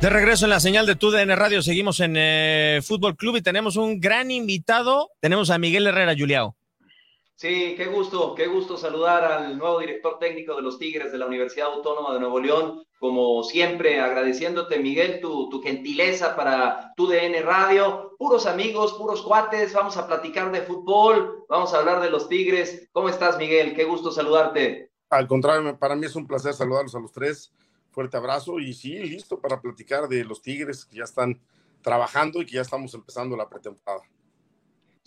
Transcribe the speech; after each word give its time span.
De 0.00 0.10
regreso 0.10 0.46
en 0.46 0.50
la 0.50 0.60
señal 0.60 0.86
de 0.86 0.94
TUDN 0.94 1.36
Radio, 1.36 1.60
seguimos 1.60 1.98
en 1.98 2.14
eh, 2.16 2.80
Fútbol 2.86 3.16
Club 3.16 3.34
y 3.36 3.42
tenemos 3.42 3.74
un 3.74 3.98
gran 3.98 4.30
invitado. 4.30 5.10
Tenemos 5.18 5.50
a 5.50 5.58
Miguel 5.58 5.88
Herrera 5.88 6.14
Juliao. 6.16 6.54
Sí, 7.34 7.74
qué 7.76 7.86
gusto, 7.86 8.32
qué 8.36 8.46
gusto 8.46 8.76
saludar 8.76 9.24
al 9.24 9.58
nuevo 9.58 9.80
director 9.80 10.20
técnico 10.20 10.54
de 10.54 10.62
los 10.62 10.78
Tigres 10.78 11.10
de 11.10 11.18
la 11.18 11.26
Universidad 11.26 11.72
Autónoma 11.72 12.14
de 12.14 12.20
Nuevo 12.20 12.38
León. 12.38 12.84
Como 13.00 13.42
siempre, 13.42 13.98
agradeciéndote, 13.98 14.78
Miguel, 14.78 15.18
tu, 15.20 15.48
tu 15.48 15.60
gentileza 15.60 16.36
para 16.36 16.92
tu 16.96 17.08
DN 17.08 17.42
Radio. 17.42 18.14
Puros 18.18 18.46
amigos, 18.46 18.92
puros 18.92 19.22
cuates, 19.22 19.72
vamos 19.72 19.96
a 19.96 20.06
platicar 20.06 20.52
de 20.52 20.62
fútbol, 20.62 21.44
vamos 21.48 21.74
a 21.74 21.78
hablar 21.78 22.00
de 22.00 22.10
los 22.10 22.28
Tigres. 22.28 22.88
¿Cómo 22.92 23.08
estás, 23.08 23.36
Miguel? 23.36 23.74
Qué 23.74 23.82
gusto 23.82 24.12
saludarte. 24.12 24.92
Al 25.10 25.26
contrario, 25.26 25.76
para 25.76 25.96
mí 25.96 26.06
es 26.06 26.14
un 26.14 26.28
placer 26.28 26.54
saludarlos 26.54 26.94
a 26.94 27.00
los 27.00 27.10
tres. 27.10 27.52
Fuerte 27.90 28.16
abrazo 28.16 28.58
y 28.58 28.74
sí, 28.74 28.98
listo 28.98 29.40
para 29.40 29.60
platicar 29.60 30.08
de 30.08 30.24
los 30.24 30.42
Tigres 30.42 30.84
que 30.84 30.98
ya 30.98 31.04
están 31.04 31.40
trabajando 31.82 32.40
y 32.40 32.46
que 32.46 32.52
ya 32.52 32.62
estamos 32.62 32.92
empezando 32.94 33.36
la 33.36 33.48
pretemporada. 33.48 34.02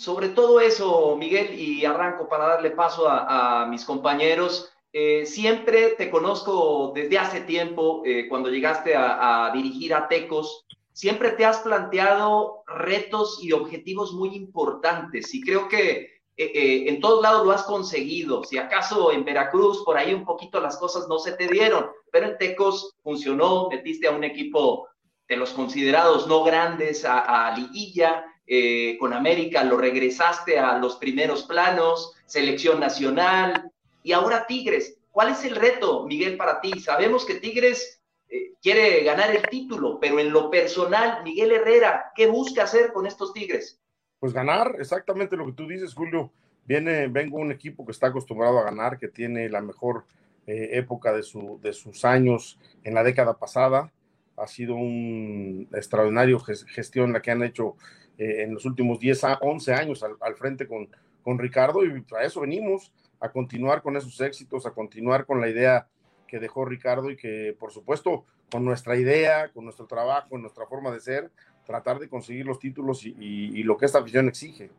Sobre 0.01 0.29
todo 0.29 0.59
eso, 0.59 1.15
Miguel, 1.15 1.53
y 1.53 1.85
arranco 1.85 2.27
para 2.27 2.47
darle 2.47 2.71
paso 2.71 3.07
a, 3.07 3.67
mis 3.67 3.85
compañeros. 3.85 4.71
Eh, 4.91 5.25
siempre 5.25 5.89
te 5.91 6.09
conozco 6.09 6.91
desde 6.95 7.19
hace 7.19 7.41
tiempo, 7.41 8.01
eh, 8.03 8.27
cuando 8.27 8.49
llegaste 8.49 8.95
a, 8.95 9.51
dirigir 9.53 9.93
a 9.93 10.07
Tecos, 10.07 10.65
siempre 10.91 11.31
te 11.31 11.45
has 11.45 11.59
planteado 11.59 12.63
retos 12.65 13.39
y 13.43 13.51
objetivos 13.51 14.13
muy 14.13 14.35
importantes 14.35 15.33
y 15.33 15.41
creo 15.41 15.69
que 15.69 16.20
eh, 16.45 16.89
en 16.89 16.99
todos 16.99 17.21
lados 17.21 17.45
lo 17.45 17.51
has 17.51 17.63
conseguido. 17.63 18.43
Si 18.43 18.57
acaso 18.57 19.11
en 19.11 19.25
Veracruz 19.25 19.83
por 19.83 19.97
ahí 19.97 20.13
un 20.13 20.25
poquito 20.25 20.59
las 20.59 20.77
cosas 20.77 21.07
no 21.07 21.19
se 21.19 21.33
te 21.33 21.47
dieron, 21.47 21.87
pero 22.11 22.27
en 22.27 22.37
Tecos 22.37 22.95
funcionó, 23.03 23.69
metiste 23.69 24.07
a 24.07 24.11
un 24.11 24.23
equipo 24.23 24.87
de 25.27 25.37
los 25.37 25.51
considerados 25.51 26.27
no 26.27 26.43
grandes 26.43 27.05
a, 27.05 27.53
liguilla, 27.55 28.25
eh, 28.45 28.97
con 28.99 29.13
América 29.13 29.63
lo 29.63 29.77
regresaste 29.77 30.59
a 30.59 30.77
los 30.77 30.97
primeros 30.97 31.43
planos, 31.43 32.13
selección 32.25 32.79
nacional 32.79 33.71
y 34.03 34.11
ahora 34.11 34.45
Tigres. 34.45 34.97
¿Cuál 35.11 35.29
es 35.31 35.43
el 35.43 35.55
reto, 35.55 36.05
Miguel, 36.05 36.37
para 36.37 36.61
ti? 36.61 36.79
Sabemos 36.79 37.25
que 37.25 37.35
Tigres 37.35 38.01
eh, 38.29 38.53
quiere 38.61 39.03
ganar 39.03 39.35
el 39.35 39.47
título, 39.49 39.99
pero 39.99 40.19
en 40.19 40.31
lo 40.31 40.49
personal, 40.49 41.23
Miguel 41.23 41.51
Herrera, 41.51 42.11
¿qué 42.15 42.27
busca 42.27 42.63
hacer 42.63 42.93
con 42.93 43.05
estos 43.05 43.33
Tigres? 43.33 43.80
Pues 44.21 44.33
ganar, 44.33 44.75
exactamente 44.77 45.35
lo 45.35 45.47
que 45.47 45.53
tú 45.53 45.67
dices, 45.67 45.95
Julio. 45.95 46.31
Viene, 46.65 47.07
vengo 47.07 47.39
un 47.39 47.51
equipo 47.51 47.83
que 47.83 47.91
está 47.91 48.07
acostumbrado 48.07 48.59
a 48.59 48.63
ganar, 48.63 48.99
que 48.99 49.07
tiene 49.07 49.49
la 49.49 49.61
mejor 49.61 50.05
eh, 50.45 50.69
época 50.73 51.11
de, 51.11 51.23
su, 51.23 51.59
de 51.63 51.73
sus 51.73 52.05
años 52.05 52.59
en 52.83 52.93
la 52.93 53.03
década 53.03 53.39
pasada. 53.39 53.91
Ha 54.37 54.45
sido 54.45 54.75
un 54.75 55.67
extraordinario 55.73 56.39
gestión 56.39 57.13
la 57.13 57.23
que 57.23 57.31
han 57.31 57.41
hecho 57.41 57.77
eh, 58.19 58.43
en 58.43 58.53
los 58.53 58.63
últimos 58.65 58.99
10 58.99 59.23
a 59.23 59.39
11 59.41 59.73
años 59.73 60.03
al, 60.03 60.15
al, 60.21 60.35
frente 60.35 60.67
con, 60.67 60.87
con 61.23 61.39
Ricardo 61.39 61.83
y 61.83 62.05
a 62.15 62.23
eso 62.23 62.41
venimos, 62.41 62.93
a 63.19 63.31
continuar 63.31 63.81
con 63.81 63.97
esos 63.97 64.21
éxitos, 64.21 64.67
a 64.67 64.71
continuar 64.71 65.25
con 65.25 65.41
la 65.41 65.49
idea 65.49 65.87
que 66.27 66.37
dejó 66.37 66.63
Ricardo 66.65 67.09
y 67.09 67.17
que 67.17 67.55
por 67.59 67.71
supuesto 67.71 68.25
con 68.51 68.65
nuestra 68.65 68.95
idea, 68.97 69.49
con 69.49 69.63
nuestro 69.63 69.87
trabajo, 69.87 70.37
nuestra 70.37 70.67
forma 70.67 70.91
de 70.91 70.99
ser, 70.99 71.31
tratar 71.71 71.99
de 71.99 72.09
conseguir 72.09 72.45
los 72.45 72.59
títulos 72.59 73.05
y, 73.05 73.15
y, 73.17 73.59
y 73.59 73.63
lo 73.63 73.77
que 73.77 73.85
esta 73.85 73.99
afición 73.99 74.27
exige. 74.27 74.69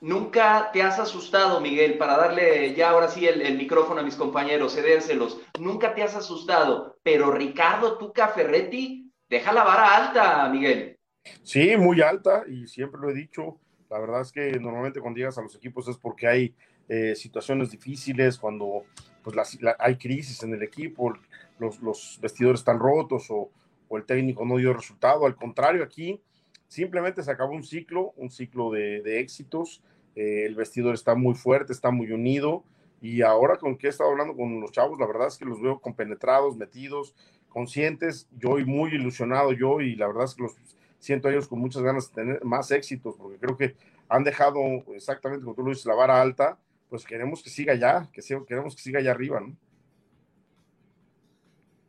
Nunca 0.00 0.70
te 0.72 0.82
has 0.82 0.98
asustado, 0.98 1.60
Miguel, 1.60 1.98
para 1.98 2.16
darle 2.16 2.74
ya 2.74 2.90
ahora 2.90 3.08
sí 3.08 3.26
el, 3.26 3.42
el, 3.42 3.56
micrófono 3.58 4.00
a 4.00 4.02
mis 4.02 4.14
compañeros, 4.14 4.74
cedérselos. 4.74 5.40
Nunca 5.58 5.94
te 5.94 6.02
has 6.02 6.14
asustado, 6.14 6.98
pero 7.02 7.30
Ricardo 7.30 7.98
Tuca 7.98 8.28
Ferretti 8.28 9.10
deja 9.28 9.52
la 9.52 9.64
vara 9.64 9.96
alta, 9.96 10.48
Miguel. 10.48 10.98
Sí, 11.42 11.76
muy 11.76 12.00
alta 12.00 12.44
y 12.48 12.66
siempre 12.66 13.00
lo 13.00 13.10
he 13.10 13.14
dicho. 13.14 13.58
La 13.90 13.98
verdad 13.98 14.22
es 14.22 14.32
que 14.32 14.58
normalmente 14.58 15.00
cuando 15.00 15.18
llegas 15.18 15.38
a 15.38 15.42
los 15.42 15.54
equipos 15.56 15.88
es 15.88 15.96
porque 15.96 16.26
hay 16.26 16.54
eh, 16.88 17.14
situaciones 17.14 17.70
difíciles, 17.70 18.38
cuando 18.38 18.84
pues, 19.22 19.36
la, 19.36 19.44
la, 19.60 19.76
hay 19.78 19.96
crisis 19.96 20.42
en 20.42 20.54
el 20.54 20.62
equipo, 20.62 21.12
los, 21.58 21.80
los 21.80 22.18
vestidores 22.20 22.60
están 22.60 22.78
rotos 22.78 23.26
o, 23.30 23.50
o, 23.88 23.96
el 23.96 24.04
técnico 24.04 24.44
no 24.44 24.56
dio 24.56 24.72
resultado. 24.72 25.26
Al 25.26 25.36
contrario, 25.36 25.82
aquí 25.82 26.20
simplemente 26.68 27.22
se 27.22 27.30
acabó 27.30 27.52
un 27.52 27.64
ciclo, 27.64 28.12
un 28.16 28.30
ciclo 28.30 28.70
de, 28.70 29.20
éxitos. 29.20 29.82
Eh, 30.14 30.44
el 30.46 30.54
vestidor 30.54 30.94
está 30.94 31.14
muy 31.14 31.34
fuerte, 31.34 31.72
está 31.72 31.90
muy 31.90 32.12
unido. 32.12 32.64
Y 33.00 33.22
ahora 33.22 33.56
con 33.56 33.76
que 33.76 33.86
he 33.86 33.90
estado 33.90 34.10
hablando 34.10 34.34
con 34.34 34.60
los 34.60 34.72
chavos, 34.72 34.98
la 34.98 35.06
verdad 35.06 35.28
es 35.28 35.36
que 35.36 35.44
los 35.44 35.60
veo 35.60 35.80
compenetrados, 35.80 36.56
metidos, 36.56 37.14
conscientes. 37.48 38.28
Yo 38.38 38.58
y 38.58 38.64
muy 38.64 38.94
ilusionado 38.94 39.52
yo 39.52 39.80
y 39.80 39.96
la 39.96 40.06
verdad 40.06 40.24
es 40.24 40.34
que 40.34 40.42
los 40.42 40.56
siento 40.98 41.28
a 41.28 41.30
ellos 41.30 41.46
con 41.46 41.60
muchas 41.60 41.82
ganas 41.82 42.08
de 42.08 42.14
tener 42.14 42.44
más 42.44 42.70
éxitos, 42.70 43.16
porque 43.16 43.38
creo 43.38 43.56
que 43.56 43.76
han 44.08 44.24
dejado 44.24 44.58
exactamente 44.94 45.44
como 45.44 45.54
tú 45.54 45.62
lo 45.62 45.70
dices, 45.70 45.86
la 45.86 45.94
vara 45.94 46.20
alta, 46.20 46.58
pues 46.88 47.04
queremos 47.04 47.42
que 47.42 47.50
siga 47.50 47.74
ya, 47.74 48.08
que 48.12 48.22
queremos 48.46 48.74
que 48.74 48.82
siga 48.82 49.00
allá 49.00 49.10
arriba, 49.12 49.40
¿no? 49.40 49.56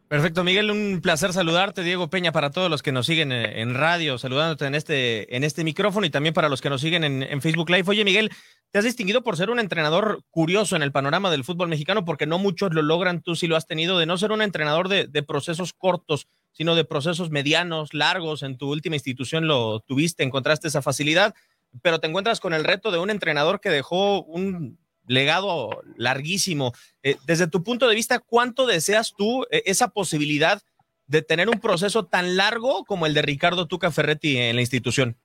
Perfecto, 0.08 0.46
Miguel, 0.46 0.72
un 0.72 1.02
placer 1.02 1.34
saludarte, 1.34 1.84
Diego 1.84 2.10
Peña, 2.10 2.32
para 2.32 2.50
todos 2.52 2.70
los 2.70 2.82
que 2.82 2.94
nos 2.94 3.06
siguen 3.06 3.34
en 3.34 3.74
radio, 3.74 4.18
saludándote 4.18 4.66
en 4.66 4.74
este, 4.74 5.36
en 5.36 5.44
este 5.44 5.66
micrófono 5.66 6.06
y 6.06 6.10
también 6.10 6.34
para 6.34 6.48
los 6.48 6.62
que 6.62 6.70
nos 6.70 6.80
siguen 6.80 7.04
en, 7.04 7.42
Facebook 7.42 7.70
Live. 7.70 7.84
Oye, 7.88 8.06
Miguel, 8.06 8.32
te 8.72 8.80
has 8.80 8.86
distinguido 8.86 9.22
por 9.22 9.36
ser 9.36 9.50
un 9.50 9.60
entrenador 9.60 10.24
curioso 10.30 10.78
en 10.78 10.84
el 10.84 10.94
panorama 10.94 11.30
del 11.30 11.44
fútbol 11.44 11.68
mexicano, 11.68 12.06
porque 12.06 12.26
no 12.26 12.40
muchos 12.40 12.74
lo 12.74 12.84
logran, 12.84 13.22
tú 13.22 13.36
sí 13.36 13.48
lo 13.48 13.58
has 13.58 13.68
tenido, 13.68 14.00
de 14.00 14.06
no 14.06 14.18
ser 14.18 14.32
un 14.32 14.42
entrenador 14.42 14.88
de 14.88 15.24
procesos 15.24 15.74
cortos, 15.74 16.30
sino 16.54 16.74
de 16.76 16.86
procesos 16.86 17.30
medianos, 17.30 17.94
largos. 17.94 18.44
En 18.44 18.58
tu 18.58 18.72
última 18.72 18.96
institución 18.96 19.46
lo 19.46 19.82
tuviste, 19.82 20.24
encontraste 20.24 20.70
esa 20.70 20.82
facilidad, 20.82 21.36
pero 21.82 22.00
te 22.00 22.08
encuentras 22.08 22.40
con 22.40 22.54
el 22.54 22.64
reto 22.64 22.92
de 22.92 22.98
un 22.98 23.10
entrenador 23.10 23.60
que 23.60 23.70
dejó 23.70 24.24
un 24.24 24.80
legado 25.08 25.82
larguísimo. 25.96 26.74
Eh, 27.02 27.18
desde 27.26 27.48
tu 27.48 27.64
punto 27.64 27.88
de 27.88 27.96
vista, 27.96 28.20
¿cuánto 28.20 28.68
deseas 28.68 29.14
tú 29.18 29.44
eh, 29.50 29.64
esa 29.66 29.88
posibilidad 29.90 30.62
de 31.08 31.22
tener 31.22 31.50
un 31.50 31.60
proceso 31.60 32.06
tan 32.06 32.36
largo 32.36 32.84
como 32.86 33.06
el 33.06 33.14
de 33.14 33.22
Ricardo 33.22 33.68
Tuca 33.68 33.92
Ferretti 33.92 34.38
en 34.38 34.56
la 34.56 34.62
institución? 34.62 35.18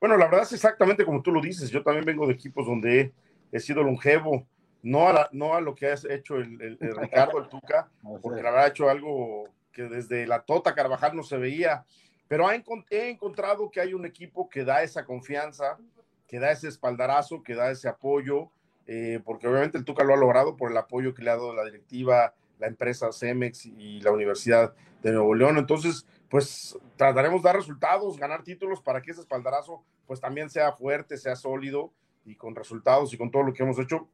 Bueno, 0.00 0.16
la 0.16 0.26
verdad 0.26 0.42
es 0.42 0.52
exactamente 0.52 1.04
como 1.04 1.22
tú 1.22 1.32
lo 1.32 1.40
dices. 1.40 1.70
Yo 1.70 1.82
también 1.82 2.04
vengo 2.04 2.26
de 2.26 2.34
equipos 2.34 2.66
donde 2.66 3.00
he, 3.00 3.12
he 3.52 3.60
sido 3.60 3.82
longevo, 3.82 4.46
no 4.82 5.08
a, 5.08 5.28
no 5.32 5.54
a 5.54 5.60
lo 5.60 5.74
que 5.74 5.86
ha 5.86 5.94
hecho 6.10 6.36
el, 6.36 6.78
Ricardo, 6.80 7.38
el 7.38 7.48
Tuca, 7.48 7.88
porque 8.22 8.42
la 8.42 8.50
verdad 8.50 8.66
ha 8.66 8.68
hecho 8.68 8.88
algo 8.88 9.48
que 9.72 9.84
desde 9.84 10.26
la 10.26 10.42
Tota 10.42 10.74
Carvajal 10.74 11.16
no 11.16 11.22
se 11.22 11.36
veía, 11.36 11.84
pero 12.26 12.50
he, 12.50 12.62
he 12.90 13.10
encontrado 13.10 13.70
que 13.70 13.80
hay 13.80 13.94
un 13.94 14.04
equipo 14.04 14.48
que 14.48 14.64
da 14.64 14.82
esa 14.82 15.04
confianza, 15.04 15.78
que 16.26 16.38
da 16.38 16.50
ese 16.50 16.68
espaldarazo, 16.68 17.42
que 17.42 17.54
da 17.54 17.70
ese 17.70 17.88
apoyo, 17.88 18.50
eh, 18.90 19.20
porque 19.22 19.46
obviamente 19.46 19.76
el 19.76 19.84
Tuca 19.84 20.02
lo 20.02 20.14
ha 20.14 20.16
logrado 20.16 20.56
por 20.56 20.70
el 20.70 20.76
apoyo 20.78 21.14
que 21.14 21.22
le 21.22 21.30
ha 21.30 21.36
dado 21.36 21.54
la 21.54 21.62
directiva, 21.62 22.34
la 22.58 22.66
empresa 22.66 23.12
Cemex 23.12 23.66
y 23.66 24.00
la 24.00 24.10
Universidad 24.10 24.74
de 25.02 25.12
Nuevo 25.12 25.34
León. 25.34 25.58
Entonces, 25.58 26.06
pues 26.30 26.76
trataremos 26.96 27.42
de 27.42 27.48
dar 27.48 27.56
resultados, 27.56 28.18
ganar 28.18 28.42
títulos 28.42 28.80
para 28.80 29.02
que 29.02 29.10
ese 29.10 29.20
espaldarazo 29.20 29.84
pues 30.06 30.20
también 30.20 30.48
sea 30.48 30.72
fuerte, 30.72 31.18
sea 31.18 31.36
sólido 31.36 31.92
y 32.24 32.34
con 32.34 32.56
resultados 32.56 33.12
y 33.12 33.18
con 33.18 33.30
todo 33.30 33.42
lo 33.42 33.52
que 33.52 33.62
hemos 33.62 33.78
hecho, 33.78 34.08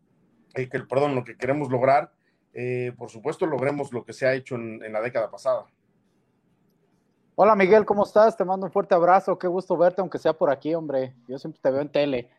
eh, 0.55 0.69
que, 0.69 0.81
perdón, 0.81 1.15
lo 1.15 1.23
que 1.23 1.37
queremos 1.37 1.71
lograr, 1.71 2.13
eh, 2.53 2.93
por 2.99 3.11
supuesto 3.11 3.47
logremos 3.47 3.93
lo 3.93 4.05
que 4.05 4.13
se 4.13 4.27
ha 4.27 4.35
hecho 4.35 4.57
en, 4.57 4.93
la 4.93 5.01
década 5.01 5.31
pasada. 5.31 5.67
Hola 7.37 7.55
Miguel, 7.55 7.85
¿cómo 7.85 8.05
estás? 8.05 8.37
Te 8.37 8.45
mando 8.45 8.67
un 8.67 8.73
fuerte 8.73 8.95
abrazo, 8.97 9.39
qué 9.39 9.47
gusto 9.47 9.77
verte, 9.77 10.01
aunque 10.01 10.19
sea 10.19 10.33
por 10.33 10.51
aquí, 10.51 10.75
hombre. 10.75 11.15
Yo 11.29 11.39
siempre 11.39 11.61
te 11.63 11.71
veo 11.71 11.81
en 11.81 11.89
tele. 11.89 12.31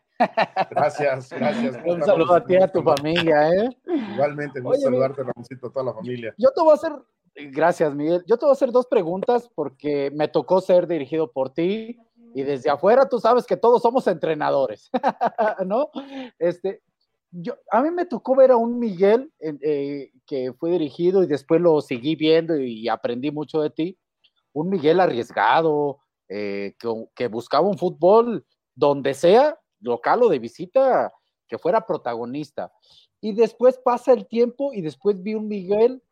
Gracias, 0.70 1.30
gracias. 1.30 1.76
Un 1.84 2.02
saludo 2.02 2.34
a 2.34 2.44
ti 2.44 2.54
y 2.54 2.62
a 2.62 2.68
tu 2.68 2.82
familia, 2.82 3.50
¿eh? 3.50 3.68
Igualmente, 4.14 4.60
gusto 4.60 4.80
saludarte, 4.80 5.22
Ramoncito, 5.22 5.66
a 5.68 5.72
toda 5.72 5.84
la 5.86 5.94
familia. 5.94 6.34
Yo 6.38 6.50
te 6.52 6.60
voy 6.60 6.70
a 6.70 6.74
hacer, 6.74 6.92
gracias 7.52 7.94
Miguel, 7.94 8.24
yo 8.26 8.36
te 8.36 8.46
voy 8.46 8.52
a 8.52 8.54
hacer 8.54 8.72
dos 8.72 8.86
preguntas 8.86 9.50
porque 9.54 10.10
me 10.14 10.28
tocó 10.28 10.60
ser 10.60 10.86
dirigido 10.86 11.30
por 11.30 11.52
ti 11.52 11.98
y 12.34 12.42
desde 12.42 12.70
afuera 12.70 13.08
tú 13.08 13.18
sabes 13.18 13.46
que 13.46 13.56
todos 13.56 13.82
somos 13.82 14.06
entrenadores, 14.06 14.90
¿no? 15.66 15.90
Este, 16.38 16.82
yo, 17.30 17.54
a 17.70 17.82
mí 17.82 17.90
me 17.90 18.06
tocó 18.06 18.34
ver 18.34 18.50
a 18.50 18.56
un 18.56 18.78
Miguel 18.78 19.32
eh, 19.40 20.10
que 20.26 20.52
fue 20.54 20.70
dirigido 20.70 21.22
y 21.22 21.26
después 21.26 21.60
lo 21.60 21.80
seguí 21.80 22.16
viendo 22.16 22.58
y 22.58 22.88
aprendí 22.88 23.30
mucho 23.30 23.60
de 23.60 23.70
ti. 23.70 23.98
Un 24.52 24.70
Miguel 24.70 25.00
arriesgado, 25.00 25.98
eh, 26.28 26.74
que, 26.78 26.88
que, 27.14 27.28
buscaba 27.28 27.68
un 27.68 27.78
fútbol 27.78 28.44
donde 28.74 29.14
sea, 29.14 29.58
local 29.86 30.22
o 30.22 30.28
de 30.28 30.38
visita, 30.38 31.12
que 31.48 31.58
fuera 31.58 31.86
protagonista. 31.86 32.72
Y 33.20 33.32
después 33.32 33.78
pasa 33.78 34.12
el 34.12 34.26
tiempo 34.26 34.72
y 34.72 34.82
después 34.82 35.22
vi 35.22 35.34
un 35.34 35.48
Miguel 35.48 36.02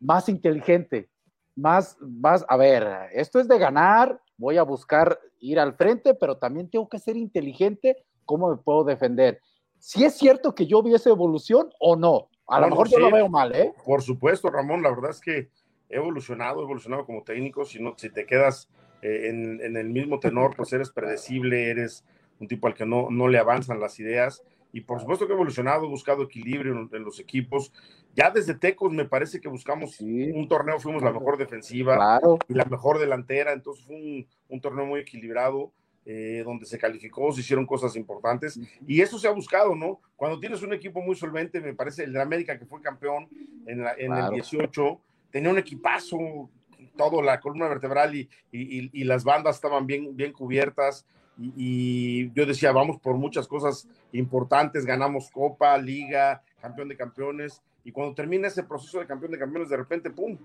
más 0.00 0.28
inteligente, 0.28 1.08
más, 1.54 1.96
más, 2.00 2.44
a 2.48 2.56
ver, 2.56 3.10
esto 3.12 3.38
es 3.38 3.48
de 3.48 3.58
ganar, 3.58 4.20
voy 4.36 4.56
a 4.56 4.62
buscar 4.62 5.18
ir 5.38 5.60
al 5.60 5.74
frente, 5.74 6.14
pero 6.14 6.36
también 6.36 6.68
tengo 6.68 6.88
que 6.88 6.98
ser 6.98 7.16
inteligente, 7.16 8.04
¿cómo 8.24 8.50
me 8.50 8.56
puedo 8.56 8.84
defender? 8.84 9.40
Si 9.78 10.04
es 10.04 10.14
cierto 10.14 10.54
que 10.54 10.66
yo 10.66 10.82
vi 10.82 10.94
esa 10.94 11.10
evolución 11.10 11.70
o 11.78 11.96
no, 11.96 12.28
a 12.46 12.60
lo 12.60 12.68
mejor 12.68 12.90
yo 12.90 12.98
lo 12.98 13.10
veo 13.10 13.28
mal, 13.28 13.54
¿eh? 13.54 13.72
Por 13.84 14.02
supuesto, 14.02 14.50
Ramón, 14.50 14.82
la 14.82 14.90
verdad 14.90 15.10
es 15.10 15.20
que 15.20 15.48
he 15.88 15.96
evolucionado, 15.96 16.60
he 16.60 16.64
evolucionado 16.64 17.06
como 17.06 17.22
técnico, 17.22 17.64
si, 17.64 17.80
no, 17.80 17.94
si 17.96 18.10
te 18.10 18.26
quedas 18.26 18.68
eh, 19.00 19.28
en, 19.28 19.60
en, 19.62 19.76
el 19.76 19.88
mismo 19.88 20.18
tenor, 20.18 20.54
pues 20.56 20.72
eres 20.72 20.90
predecible, 20.90 21.70
eres 21.70 22.04
un 22.44 22.48
tipo 22.48 22.66
al 22.66 22.74
que 22.74 22.86
no, 22.86 23.08
no 23.10 23.28
le 23.28 23.38
avanzan 23.38 23.80
las 23.80 23.98
ideas, 23.98 24.42
y 24.74 24.80
por 24.80 25.00
supuesto 25.00 25.26
que 25.26 25.32
he 25.32 25.36
evolucionado, 25.36 25.88
buscado 25.88 26.24
equilibrio 26.24 26.88
en, 26.92 27.04
los 27.04 27.20
equipos. 27.20 27.72
Ya 28.12 28.32
desde 28.32 28.56
Tecos 28.56 28.92
me 28.92 29.04
parece 29.04 29.40
que 29.40 29.48
buscamos 29.48 30.00
un 30.00 30.48
torneo, 30.48 30.80
fuimos 30.80 31.00
la 31.00 31.12
mejor 31.12 31.38
defensiva 31.38 32.20
y 32.48 32.54
la 32.54 32.64
mejor 32.64 32.98
delantera, 32.98 33.52
entonces 33.52 33.84
fue 33.86 34.26
un, 34.48 34.60
torneo 34.60 34.84
muy 34.84 35.00
equilibrado. 35.00 35.72
Eh, 36.06 36.42
donde 36.44 36.66
se 36.66 36.76
calificó, 36.76 37.32
se 37.32 37.40
hicieron 37.40 37.64
cosas 37.64 37.96
importantes 37.96 38.60
y 38.86 39.00
eso 39.00 39.18
se 39.18 39.26
ha 39.26 39.30
buscado, 39.30 39.74
¿no? 39.74 40.02
Cuando 40.16 40.38
tienes 40.38 40.60
un 40.60 40.74
equipo 40.74 41.00
muy 41.00 41.16
solvente, 41.16 41.62
me 41.62 41.72
parece 41.72 42.04
el 42.04 42.12
de 42.12 42.20
América 42.20 42.58
que 42.58 42.66
fue 42.66 42.82
campeón 42.82 43.26
en, 43.66 43.80
el 43.80 44.30
18, 44.30 45.00
tenía 45.30 45.48
un 45.48 45.56
equipazo, 45.56 46.50
todo 46.94 47.22
la 47.22 47.40
columna 47.40 47.68
vertebral 47.68 48.14
y, 48.14 48.28
y, 48.52 48.90
y, 49.00 49.04
las 49.04 49.24
bandas 49.24 49.56
estaban 49.56 49.86
bien, 49.86 50.14
bien 50.14 50.34
cubiertas 50.34 51.06
y, 51.38 52.32
yo 52.32 52.46
decía, 52.46 52.72
vamos 52.72 52.98
por 53.00 53.16
muchas 53.16 53.48
cosas 53.48 53.88
importantes, 54.12 54.86
ganamos 54.86 55.30
Copa, 55.30 55.76
Liga, 55.78 56.42
campeón 56.60 56.88
de 56.88 56.96
campeones, 56.96 57.62
y 57.84 57.92
cuando 57.92 58.14
termina 58.14 58.48
ese 58.48 58.62
proceso 58.62 58.98
de 58.98 59.06
campeón 59.06 59.32
de 59.32 59.38
campeones, 59.38 59.68
de 59.68 59.76
repente, 59.76 60.10
¡pum!, 60.10 60.38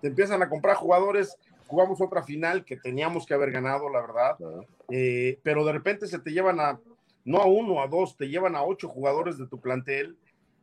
te 0.00 0.08
empiezan 0.08 0.42
a 0.42 0.48
comprar 0.48 0.76
jugadores, 0.76 1.36
jugamos 1.66 2.00
otra 2.00 2.22
final 2.22 2.64
que 2.64 2.76
teníamos 2.76 3.26
que 3.26 3.34
haber 3.34 3.50
ganado, 3.50 3.90
la 3.90 4.00
verdad, 4.00 4.36
eh, 4.88 5.38
pero 5.42 5.64
de 5.64 5.72
repente 5.72 6.06
se 6.06 6.18
te 6.18 6.30
llevan 6.30 6.58
a, 6.58 6.80
no 7.24 7.38
a 7.38 7.46
uno, 7.46 7.82
a 7.82 7.86
dos, 7.86 8.16
te 8.16 8.28
llevan 8.28 8.56
a 8.56 8.62
ocho 8.62 8.88
jugadores 8.88 9.36
de 9.36 9.46
tu 9.46 9.60
plantel, 9.60 10.16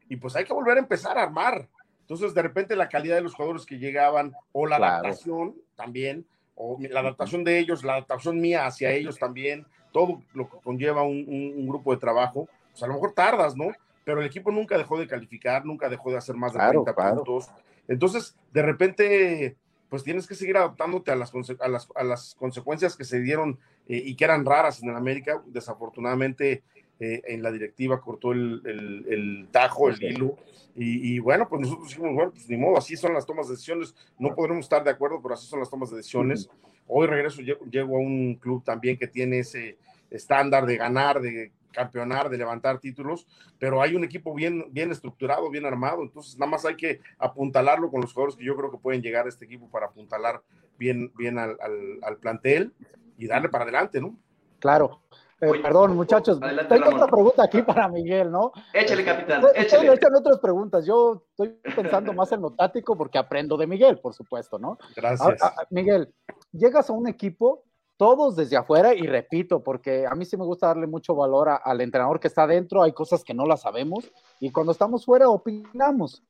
y 0.10 0.16
pues 0.16 0.36
hay 0.36 0.46
que 0.46 0.54
volver 0.54 0.78
a 0.78 0.82
empezar 0.82 1.18
a 1.18 1.24
armar. 1.24 1.68
Entonces, 2.02 2.34
de 2.34 2.42
repente 2.42 2.76
la 2.78 2.88
calidad 2.88 3.18
de 3.18 3.22
los 3.22 3.34
jugadores 3.34 3.66
que 3.66 3.78
llegaban, 3.78 4.34
o 4.54 4.66
la 4.66 4.78
adaptación 4.78 5.56
también, 5.76 6.26
o 6.58 6.78
la 6.90 7.02
adaptación 7.02 7.44
de 7.44 7.60
ellos, 7.60 7.84
la 7.84 7.94
adaptación 7.94 8.42
mía 8.42 8.66
hacia 8.66 8.92
ellos 8.92 9.18
también, 9.18 9.66
todo 9.92 10.22
lo 10.34 10.50
que 10.50 10.58
conlleva 10.64 11.04
un, 11.04 11.68
grupo 11.68 11.94
de 11.94 12.00
trabajo, 12.00 12.50
pues 12.72 12.84
a 12.84 12.88
lo 12.88 12.94
mejor 12.94 13.14
tardas, 13.14 13.56
¿no? 13.56 13.72
Pero 14.04 14.22
el 14.22 14.28
equipo 14.28 14.52
nunca 14.52 14.78
dejó 14.78 15.00
de 15.00 15.08
calificar, 15.08 15.66
nunca 15.66 15.88
dejó 15.88 16.12
de 16.12 16.18
hacer 16.18 16.36
más 16.36 16.54
de 16.54 16.60
30 16.60 16.96
puntos. 16.96 17.50
Entonces, 17.88 18.36
de 18.52 18.62
repente, 18.62 19.56
pues 19.90 20.04
tienes 20.04 20.28
que 20.28 20.36
seguir 20.36 20.58
adaptándote 20.58 21.12
a 21.12 21.16
las, 21.16 21.32
a 21.60 21.68
las, 21.68 21.88
a 21.96 22.04
las 22.04 22.36
consecuencias 22.36 22.96
que 22.96 23.06
se 23.06 23.20
dieron 23.22 23.60
eh, 23.88 24.02
y 24.04 24.16
que 24.16 24.26
eran 24.26 24.46
raras 24.46 24.82
en 24.82 24.96
América. 24.96 25.42
Desafortunadamente, 25.46 26.64
eh, 27.00 27.22
en 27.26 27.44
la 27.44 27.52
directiva 27.52 28.02
cortó 28.02 28.32
el, 28.32 28.62
el, 28.66 29.48
tajo, 29.52 29.90
el 29.90 30.02
hilo, 30.02 30.38
y, 30.80 31.18
bueno, 31.18 31.50
pues 31.50 31.62
nosotros 31.64 31.88
dijimos, 31.88 32.14
bueno, 32.14 32.32
pues 32.32 32.48
ni 32.48 32.56
modo, 32.56 32.78
así 32.78 32.96
son 32.96 33.16
las 33.16 33.26
tomas 33.26 33.48
de 33.48 33.56
decisiones, 33.56 33.96
no 34.20 34.36
podremos 34.36 34.66
estar 34.66 34.84
de 34.84 34.92
acuerdo, 34.92 35.20
pero 35.24 35.34
así 35.34 35.48
son 35.48 35.60
las 35.60 35.72
tomas 35.72 35.90
de 35.90 35.98
decisiones. 35.98 36.52
Hoy 36.86 37.08
regreso, 37.08 37.42
llego, 37.42 37.98
a 37.98 38.00
un 38.00 38.36
club 38.36 38.64
también 38.64 38.96
que 38.96 39.08
tiene 39.08 39.40
ese 39.40 39.80
estándar 40.12 40.68
de 40.68 40.78
ganar, 40.78 41.20
de 41.20 41.52
campeonar, 41.72 42.30
de 42.30 42.38
levantar 42.38 42.80
títulos, 42.80 43.28
pero 43.58 43.82
hay 43.82 43.96
un 43.96 44.04
equipo 44.04 44.36
bien, 44.36 44.66
bien 44.70 44.92
estructurado, 44.92 45.50
bien 45.50 45.66
armado, 45.66 46.04
entonces 46.04 46.38
nada 46.38 46.52
más 46.52 46.64
hay 46.64 46.76
que 46.76 47.02
apuntalarlo 47.18 47.90
con 47.90 48.02
los 48.02 48.14
jugadores 48.14 48.36
que 48.36 48.46
yo 48.46 48.56
creo 48.56 48.70
que 48.70 48.78
pueden 48.78 49.02
llegar 49.02 49.26
a 49.26 49.30
este 49.30 49.46
equipo 49.46 49.68
para 49.70 49.88
apuntalar 49.88 50.44
bien, 50.78 51.12
bien 51.18 51.40
al, 51.40 51.58
al 52.04 52.18
plantel 52.18 52.72
y 53.18 53.26
darle 53.26 53.50
para 53.50 53.64
adelante, 53.64 54.00
¿no? 54.00 54.16
Claro, 54.60 55.02
eh, 55.40 55.62
perdón, 55.62 55.96
muchachos. 55.96 56.40
Tengo 56.68 56.90
otra 56.90 57.08
pregunta 57.08 57.44
aquí 57.44 57.62
para 57.62 57.88
Miguel, 57.88 58.32
¿no? 58.32 58.52
Échale, 58.74 59.06
capitán. 59.06 59.44
Échale. 59.56 59.94
Échale 59.94 60.18
otras 60.18 60.40
preguntas. 60.40 60.86
Yo 60.86 61.24
estoy 61.30 61.50
pensando 61.76 62.14
más 62.14 62.32
en 62.32 62.42
lo 62.42 62.52
táctico 62.52 62.98
porque 62.98 63.18
aprendo 63.18 63.56
de 63.58 63.68
Miguel, 63.68 64.00
por 64.00 64.14
supuesto, 64.14 64.58
¿no? 64.58 64.78
Gracias. 64.96 65.40
Miguel, 65.70 66.14
llegas 66.52 66.90
a 66.90 66.94
un 66.94 67.08
equipo, 67.08 67.64
todos 67.98 68.36
desde 68.36 68.58
afuera, 68.58 68.96
y 68.96 69.02
repito, 69.02 69.64
porque 69.64 70.08
a 70.08 70.16
mí 70.16 70.26
sí 70.26 70.38
me 70.38 70.46
gusta 70.46 70.68
darle 70.68 70.88
mucho 70.88 71.16
valor 71.16 71.50
al 71.64 71.82
entrenador 71.82 72.20
que 72.20 72.28
está 72.28 72.44
adentro, 72.44 72.82
hay 72.82 72.94
cosas 72.94 73.24
que 73.24 73.34
no 73.34 73.46
las 73.46 73.62
sabemos, 73.62 74.12
y 74.40 74.52
cuando 74.52 74.72
estamos 74.72 75.06
fuera 75.06 75.30
opinamos. 75.30 76.24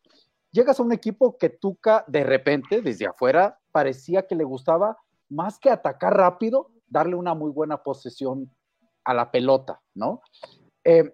Llegas 0.51 0.79
a 0.79 0.83
un 0.83 0.93
equipo 0.93 1.37
que 1.37 1.49
Tuca, 1.49 2.03
de 2.07 2.23
repente, 2.23 2.81
desde 2.81 3.05
afuera, 3.05 3.59
parecía 3.71 4.25
que 4.25 4.35
le 4.35 4.45
gustaba 4.45 4.97
más 5.29 5.59
que 5.59 5.69
atacar 5.69 6.15
rápido, 6.15 6.71
darle 6.87 7.15
una 7.15 7.33
muy 7.33 7.51
buena 7.51 7.83
posesión 7.83 8.49
a 9.07 9.13
la 9.13 9.31
pelota, 9.31 9.81
¿no? 9.95 10.21
Eh, 10.83 11.13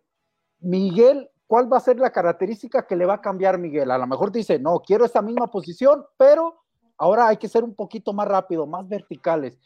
Miguel, 0.61 1.29
¿cuál 1.45 1.71
va 1.71 1.77
a 1.77 1.81
ser 1.81 1.99
la 1.99 2.11
característica 2.11 2.87
que 2.87 2.95
le 2.95 3.05
va 3.05 3.15
a 3.15 3.21
cambiar 3.21 3.59
Miguel? 3.59 3.91
A 3.91 3.99
lo 3.99 4.07
mejor 4.07 4.31
dice, 4.31 4.57
no, 4.57 4.79
quiero 4.79 5.05
esa 5.05 5.21
misma 5.21 5.51
posición, 5.51 6.03
pero 6.17 6.63
ahora 6.97 7.27
hay 7.27 7.37
que 7.37 7.47
ser 7.47 7.63
un 7.63 7.75
poquito 7.75 8.11
más 8.11 8.27
rápido, 8.27 8.65
más 8.65 8.89
verticales. 8.89 9.59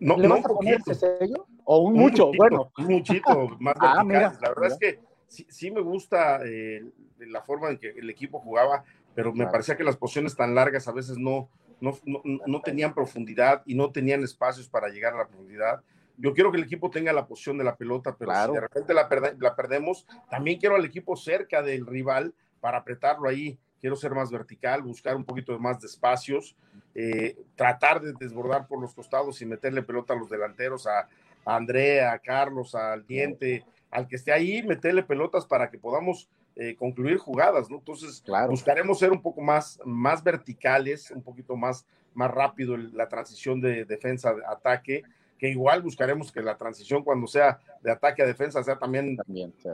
No, 0.00 0.16
¿Le 0.16 0.26
vas 0.26 0.44
a 0.44 0.48
poner 0.48 0.80
ese 0.84 0.94
sello? 0.94 1.46
O 1.64 1.78
un, 1.78 1.94
mucho, 1.94 2.32
bueno. 2.36 2.72
Un 2.76 2.86
muchito 2.86 3.48
más 3.60 3.76
ah, 3.80 4.02
verticales. 4.04 4.40
la 4.40 4.48
verdad 4.48 4.72
es 4.72 4.78
que 4.78 5.00
sí, 5.28 5.70
me 5.70 5.80
gusta 5.80 6.40
eh, 6.44 6.82
la 7.18 7.42
forma 7.42 7.70
en 7.70 7.78
que 7.78 7.90
el 7.90 8.10
equipo 8.10 8.40
jugaba, 8.40 8.82
pero 9.14 9.32
me 9.32 9.46
parecía 9.46 9.76
que 9.76 9.84
las 9.84 9.96
posiciones 9.96 10.34
tan 10.34 10.56
largas 10.56 10.88
a 10.88 10.92
veces 10.92 11.18
no, 11.18 11.48
no, 11.80 11.92
no, 12.04 12.60
tenían 12.62 12.94
profundidad 12.94 13.62
y 13.64 13.76
no 13.76 13.92
tenían 13.92 14.24
espacios 14.24 14.68
para 14.68 14.88
llegar 14.88 15.14
a 15.14 15.18
la 15.18 15.28
profundidad 15.28 15.84
yo 16.20 16.34
quiero 16.34 16.50
que 16.50 16.58
el 16.58 16.64
equipo 16.64 16.90
tenga 16.90 17.12
la 17.12 17.26
posición 17.26 17.56
de 17.58 17.64
la 17.64 17.76
pelota, 17.76 18.14
pero 18.16 18.32
si 18.32 18.52
de 18.52 18.60
repente 18.60 18.94
la, 18.94 19.08
la, 19.38 19.56
perdemos, 19.56 20.06
también 20.30 20.58
quiero 20.58 20.76
al 20.76 20.84
equipo 20.84 21.16
cerca 21.16 21.62
del 21.62 21.86
rival 21.86 22.34
para 22.60 22.78
apretarlo 22.78 23.28
ahí. 23.28 23.58
Quiero 23.80 23.96
ser 23.96 24.12
más 24.12 24.30
vertical, 24.30 24.82
buscar 24.82 25.16
un 25.16 25.24
poquito 25.24 25.58
más 25.58 25.80
de 25.80 25.86
espacios, 25.86 26.54
eh, 26.94 27.38
tratar 27.54 28.02
de 28.02 28.12
desbordar 28.12 28.66
por 28.66 28.78
los 28.78 28.94
costados 28.94 29.40
y 29.40 29.46
meterle 29.46 29.82
pelota 29.82 30.12
a 30.12 30.16
los 30.16 30.28
delanteros, 30.28 30.86
a, 30.86 31.08
a 31.46 31.56
Andrea, 31.56 32.12
a 32.12 32.18
Carlos, 32.18 32.74
al 32.74 33.06
Diente, 33.06 33.64
al 33.90 34.06
que 34.06 34.16
esté 34.16 34.32
ahí, 34.32 34.62
meterle 34.62 35.02
pelotas 35.02 35.46
para 35.46 35.70
que 35.70 35.78
podamos 35.78 36.28
eh, 36.56 36.76
concluir 36.76 37.16
jugadas, 37.16 37.70
¿no? 37.70 37.78
Entonces, 37.78 38.22
buscaremos 38.50 38.98
ser 38.98 39.12
un 39.12 39.22
poco 39.22 39.40
más, 39.40 39.80
más 39.86 40.22
verticales, 40.22 41.10
un 41.10 41.22
poquito 41.22 41.56
más, 41.56 41.86
más 42.12 42.30
rápido 42.30 42.76
la 42.76 43.08
transición 43.08 43.62
de 43.62 43.86
defensa-ataque 43.86 45.04
que 45.40 45.48
igual 45.48 45.80
buscaremos 45.80 46.30
que 46.30 46.42
la 46.42 46.58
transición 46.58 47.02
cuando 47.02 47.26
sea 47.26 47.58
de 47.80 47.90
ataque 47.90 48.22
a 48.22 48.26
defensa 48.26 48.62
sea 48.62 48.78
también, 48.78 49.16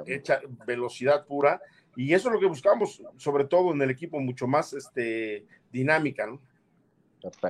hecha 0.06 0.40
velocidad 0.64 1.26
pura 1.26 1.60
y 1.96 2.14
eso 2.14 2.28
es 2.28 2.34
lo 2.34 2.40
que 2.40 2.46
buscamos, 2.46 3.02
sobre 3.16 3.46
todo 3.46 3.72
en 3.72 3.82
el 3.82 3.90
equipo, 3.90 4.20
mucho 4.20 4.46
más 4.46 4.72
este, 4.74 5.44
dinámica, 5.72 6.26
¿no? 6.26 6.40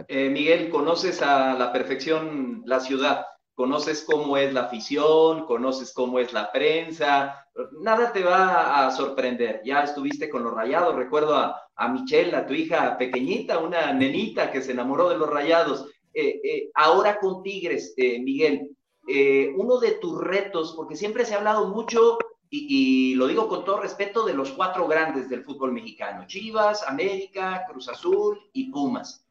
Eh, 0.08 0.30
Miguel, 0.30 0.70
conoces 0.70 1.20
a 1.20 1.52
la 1.54 1.72
perfección 1.72 2.62
la 2.64 2.80
ciudad, 2.80 3.26
conoces 3.54 4.02
cómo 4.08 4.38
es 4.38 4.54
la 4.54 4.62
afición, 4.62 5.44
conoces 5.44 5.92
cómo 5.92 6.18
es 6.18 6.32
la 6.32 6.50
prensa, 6.50 7.46
nada 7.82 8.12
te 8.12 8.22
va 8.22 8.86
a 8.86 8.90
sorprender. 8.92 9.60
Ya 9.62 9.82
estuviste 9.82 10.30
con 10.30 10.44
los 10.44 10.54
rayados, 10.54 10.94
recuerdo 10.94 11.34
a, 11.34 11.68
a 11.74 11.88
Michelle, 11.88 12.34
a 12.34 12.46
tu 12.46 12.54
hija 12.54 12.96
pequeñita, 12.96 13.58
una 13.58 13.92
nenita 13.92 14.50
que 14.50 14.62
se 14.62 14.72
enamoró 14.72 15.10
de 15.10 15.18
los 15.18 15.28
rayados. 15.28 15.90
Eh, 16.18 16.40
eh, 16.42 16.70
ahora 16.72 17.20
con 17.20 17.42
Tigres, 17.42 17.94
Miguel, 17.98 18.74
uno 19.54 19.78
de 19.78 19.92
tus 19.92 20.18
retos, 20.18 20.72
porque 20.74 20.96
siempre 20.96 21.26
se 21.26 21.34
ha 21.34 21.36
hablado 21.36 21.68
mucho 21.68 22.16
y, 22.48 23.14
lo 23.16 23.26
digo 23.26 23.48
con 23.48 23.66
todo 23.66 23.80
respeto, 23.82 24.24
de 24.24 24.32
los 24.32 24.52
cuatro 24.52 24.88
grandes 24.88 25.28
del 25.28 25.44
fútbol 25.44 25.72
mexicano, 25.72 26.26
Chivas, 26.26 26.88
América, 26.88 27.66
Cruz 27.68 27.90
Azul 27.90 28.40
y 28.54 28.70
Pumas. 28.70 29.26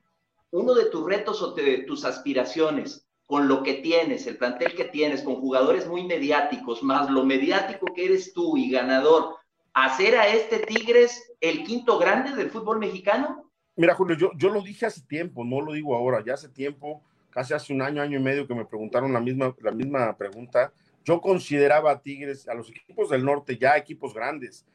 Uno 0.52 0.76
de 0.76 0.86
tus 0.86 1.04
retos 1.04 1.42
o 1.42 1.54
de 1.54 1.80
tus 1.88 2.06
aspiraciones 2.06 3.08
con 3.26 3.48
lo 3.48 3.64
que 3.64 3.74
tienes, 3.76 4.28
el 4.28 4.38
plantel 4.38 4.76
que 4.76 4.86
tienes, 4.86 5.24
con 5.24 5.38
jugadores 5.38 5.88
muy 5.88 6.04
mediáticos, 6.04 6.84
más 6.84 7.10
lo 7.10 7.26
mediático 7.26 7.88
que 7.96 8.06
eres 8.06 8.32
tú 8.32 8.58
y 8.58 8.70
ganador, 8.70 9.38
hacer 9.74 10.18
a 10.18 10.28
este 10.28 10.60
Tigres 10.60 11.34
el 11.42 11.64
quinto 11.64 11.98
grande 11.98 12.36
del 12.36 12.52
fútbol 12.52 12.78
mexicano? 12.78 13.52
Mira, 13.76 13.94
Julio, 13.94 14.16
yo, 14.16 14.32
yo 14.38 14.50
lo 14.50 14.62
dije 14.62 14.86
hace 14.86 15.02
tiempo, 15.02 15.44
no 15.44 15.62
lo 15.62 15.74
digo 15.74 15.96
ahora, 15.96 16.24
ya 16.26 16.34
hace 16.34 16.48
tiempo, 16.48 17.02
casi 17.30 17.54
hace 17.54 17.74
un 17.74 17.82
año, 17.82 18.02
año 18.02 18.18
y 18.18 18.24
medio 18.24 18.48
que 18.48 18.56
me 18.56 18.66
preguntaron 18.66 19.12
la 19.12 19.20
misma, 19.20 19.54
la 19.62 19.72
misma 19.72 20.16
pregunta 20.16 20.72
yo 21.06 21.22
consideraba 21.22 21.92
a 21.92 22.02
Tigres, 22.02 22.48
a 22.48 22.56
los 22.56 22.70
equipos 22.70 23.10
del 23.12 23.24
norte, 23.24 23.58
ya 23.58 23.78
equipos 23.78 24.14
grandes. 24.14 24.66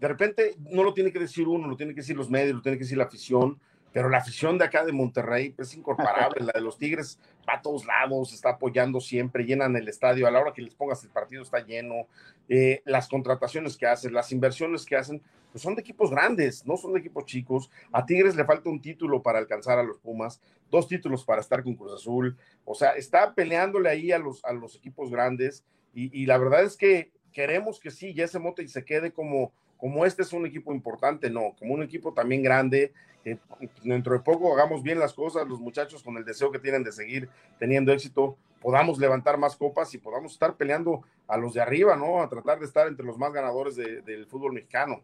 De 0.00 0.08
repente 0.08 0.56
no 0.58 0.82
lo 0.82 0.94
tiene 0.94 1.12
que 1.12 1.18
decir 1.18 1.46
uno, 1.46 1.68
lo 1.68 1.76
tiene 1.76 1.92
que 1.92 2.00
decir 2.00 2.16
los 2.16 2.30
medios, 2.30 2.56
lo 2.56 2.62
tiene 2.62 2.78
que 2.78 2.84
decir 2.84 2.96
la 2.96 3.04
afición, 3.04 3.60
pero 3.94 4.08
la 4.08 4.18
afición 4.18 4.58
de 4.58 4.64
acá 4.64 4.84
de 4.84 4.90
Monterrey 4.90 5.54
es 5.56 5.72
incomparable. 5.76 6.44
la 6.44 6.50
de 6.52 6.60
los 6.60 6.76
Tigres 6.76 7.16
va 7.48 7.54
a 7.54 7.62
todos 7.62 7.86
lados, 7.86 8.32
está 8.32 8.50
apoyando 8.50 9.00
siempre, 9.00 9.44
llenan 9.44 9.76
el 9.76 9.88
estadio, 9.88 10.26
a 10.26 10.32
la 10.32 10.40
hora 10.40 10.52
que 10.52 10.62
les 10.62 10.74
pongas 10.74 11.04
el 11.04 11.10
partido 11.10 11.44
está 11.44 11.60
lleno. 11.60 12.08
Eh, 12.48 12.82
las 12.86 13.08
contrataciones 13.08 13.76
que 13.76 13.86
hacen, 13.86 14.12
las 14.12 14.32
inversiones 14.32 14.84
que 14.84 14.96
hacen, 14.96 15.22
pues 15.52 15.62
son 15.62 15.76
de 15.76 15.82
equipos 15.82 16.10
grandes, 16.10 16.66
no 16.66 16.76
son 16.76 16.92
de 16.92 16.98
equipos 16.98 17.24
chicos. 17.24 17.70
A 17.92 18.04
Tigres 18.04 18.34
le 18.34 18.44
falta 18.44 18.68
un 18.68 18.82
título 18.82 19.22
para 19.22 19.38
alcanzar 19.38 19.78
a 19.78 19.84
los 19.84 20.00
Pumas, 20.00 20.40
dos 20.72 20.88
títulos 20.88 21.24
para 21.24 21.40
estar 21.40 21.62
con 21.62 21.76
Cruz 21.76 21.92
Azul. 21.92 22.36
O 22.64 22.74
sea, 22.74 22.96
está 22.96 23.32
peleándole 23.32 23.90
ahí 23.90 24.10
a 24.10 24.18
los, 24.18 24.44
a 24.44 24.52
los 24.52 24.74
equipos 24.74 25.08
grandes 25.08 25.62
y, 25.94 26.26
la 26.26 26.36
verdad 26.38 26.64
es 26.64 26.76
que 26.76 27.12
queremos 27.32 27.78
que 27.78 27.92
sí, 27.92 28.12
ya 28.12 28.24
ese 28.24 28.40
mote 28.40 28.64
y 28.64 28.68
se 28.68 28.84
quede 28.84 29.12
como, 29.12 29.52
como 29.78 30.06
este 30.06 30.22
es 30.22 30.32
un 30.32 30.46
equipo 30.46 30.72
importante, 30.72 31.30
no, 31.30 31.54
como 31.58 31.74
un 31.74 31.82
equipo 31.82 32.12
también 32.12 32.42
grande, 32.42 32.92
que 33.22 33.38
dentro 33.82 34.12
de 34.12 34.20
poco 34.20 34.52
hagamos 34.52 34.82
bien 34.82 34.98
las 34.98 35.14
cosas, 35.14 35.48
los 35.48 35.60
muchachos 35.60 36.02
con 36.02 36.16
el 36.16 36.24
deseo 36.24 36.50
que 36.50 36.58
tienen 36.58 36.84
de 36.84 36.92
seguir 36.92 37.28
teniendo 37.58 37.92
éxito, 37.92 38.36
podamos 38.60 38.98
levantar 38.98 39.38
más 39.38 39.56
copas 39.56 39.92
y 39.94 39.98
podamos 39.98 40.32
estar 40.32 40.56
peleando 40.56 41.02
a 41.26 41.36
los 41.36 41.54
de 41.54 41.60
arriba, 41.60 41.96
¿no? 41.96 42.22
A 42.22 42.28
tratar 42.28 42.58
de 42.58 42.66
estar 42.66 42.86
entre 42.86 43.04
los 43.04 43.18
más 43.18 43.32
ganadores 43.32 43.76
del 43.76 44.26
fútbol 44.26 44.52
mexicano. 44.52 45.02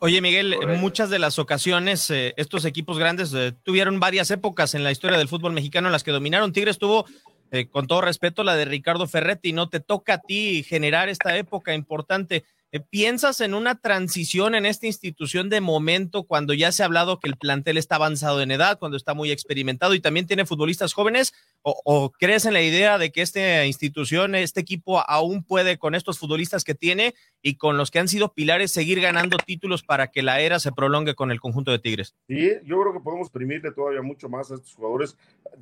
Oye, 0.00 0.20
Miguel, 0.20 0.52
en 0.52 0.80
muchas 0.80 1.10
de 1.10 1.20
las 1.20 1.38
ocasiones 1.38 2.10
eh, 2.10 2.34
estos 2.36 2.64
equipos 2.64 2.98
grandes 2.98 3.32
eh, 3.34 3.54
tuvieron 3.62 4.00
varias 4.00 4.30
épocas 4.32 4.74
en 4.74 4.82
la 4.82 4.90
historia 4.90 5.16
del 5.16 5.28
fútbol 5.28 5.52
mexicano 5.52 5.86
en 5.86 5.92
las 5.92 6.02
que 6.02 6.10
dominaron. 6.10 6.52
Tigres 6.52 6.78
tuvo 6.78 7.06
eh, 7.52 7.68
con 7.68 7.86
todo 7.86 8.00
respeto, 8.00 8.42
la 8.42 8.56
de 8.56 8.64
Ricardo 8.64 9.06
Ferretti, 9.06 9.52
no 9.52 9.68
te 9.68 9.78
toca 9.78 10.14
a 10.14 10.18
ti 10.18 10.64
generar 10.64 11.08
esta 11.08 11.36
época 11.36 11.72
importante. 11.72 12.44
Eh, 12.76 12.84
¿Piensas 12.90 13.40
en 13.40 13.54
una 13.54 13.80
transición 13.80 14.54
en 14.54 14.66
esta 14.66 14.86
institución 14.86 15.48
de 15.48 15.62
momento 15.62 16.24
cuando 16.24 16.52
ya 16.52 16.72
se 16.72 16.82
ha 16.82 16.86
hablado 16.86 17.18
que 17.18 17.28
el 17.28 17.36
plantel 17.36 17.78
está 17.78 17.94
avanzado 17.94 18.42
en 18.42 18.50
edad, 18.50 18.78
cuando 18.78 18.98
está 18.98 19.14
muy 19.14 19.30
experimentado 19.30 19.94
y 19.94 20.00
también 20.00 20.26
tiene 20.26 20.44
futbolistas 20.44 20.92
jóvenes? 20.92 21.32
¿O, 21.62 22.12
crees 22.12 22.44
en 22.44 22.52
la 22.52 22.60
idea 22.60 22.98
de 22.98 23.10
que 23.10 23.22
esta 23.22 23.64
institución, 23.64 24.34
este 24.34 24.60
equipo 24.60 25.00
aún 25.00 25.42
puede 25.42 25.78
con 25.78 25.94
estos 25.94 26.18
futbolistas 26.18 26.64
que 26.64 26.74
tiene 26.74 27.14
y 27.40 27.56
con 27.56 27.78
los 27.78 27.90
que 27.90 27.98
han 27.98 28.08
sido 28.08 28.34
pilares 28.34 28.72
seguir 28.72 29.00
ganando 29.00 29.38
títulos 29.38 29.82
para 29.82 30.08
que 30.08 30.22
la 30.22 30.40
era 30.40 30.60
se 30.60 30.70
prolongue 30.70 31.14
con 31.14 31.30
el 31.30 31.40
conjunto 31.40 31.70
de 31.70 31.78
Tigres? 31.78 32.14
Sí, 32.28 32.50
yo 32.64 32.80
creo 32.80 32.92
que 32.92 33.00
podemos 33.00 33.28
exprimirle 33.28 33.72
todavía 33.72 34.02
mucho 34.02 34.28
más 34.28 34.50
a 34.50 34.56
estos 34.56 34.74
jugadores. 34.74 35.16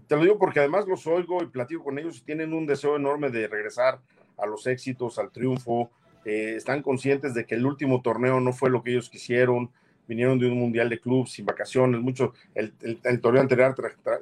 Te 0.09 0.17
lo 0.17 0.23
digo 0.23 0.39
porque 0.39 0.59
además 0.59 0.87
los 0.89 1.07
oigo 1.07 1.43
y 1.43 1.47
platico 1.47 1.85
con 1.85 1.99
ellos 1.99 2.19
y 2.19 2.23
tienen 2.23 2.53
un 2.53 2.67
deseo 2.67 2.97
enorme 2.97 3.31
de 3.31 3.47
regresar 3.47 4.01
a 4.37 4.47
los 4.47 4.67
éxitos, 4.67 5.19
al 5.19 5.31
triunfo 5.31 5.91
eh, 6.25 6.55
están 6.57 6.83
conscientes 6.83 7.35
de 7.35 7.47
que 7.47 7.55
el 7.55 7.67
último 7.67 8.03
torneo 8.03 8.41
no 8.41 8.53
fue 8.53 8.71
lo 8.71 8.83
que 8.83 8.93
ellos 8.93 9.11
quisieron, 9.11 9.71
vinieron 10.07 10.39
de 10.39 10.47
un 10.47 10.59
mundial 10.59 10.89
de 10.89 11.01
club 11.01 11.27
sin 11.27 11.47
vacaciones, 11.47 12.01
mucho, 12.01 12.35
el, 12.55 12.75
el, 12.81 13.21
torneo 13.21 13.43
anterior, 13.43 13.75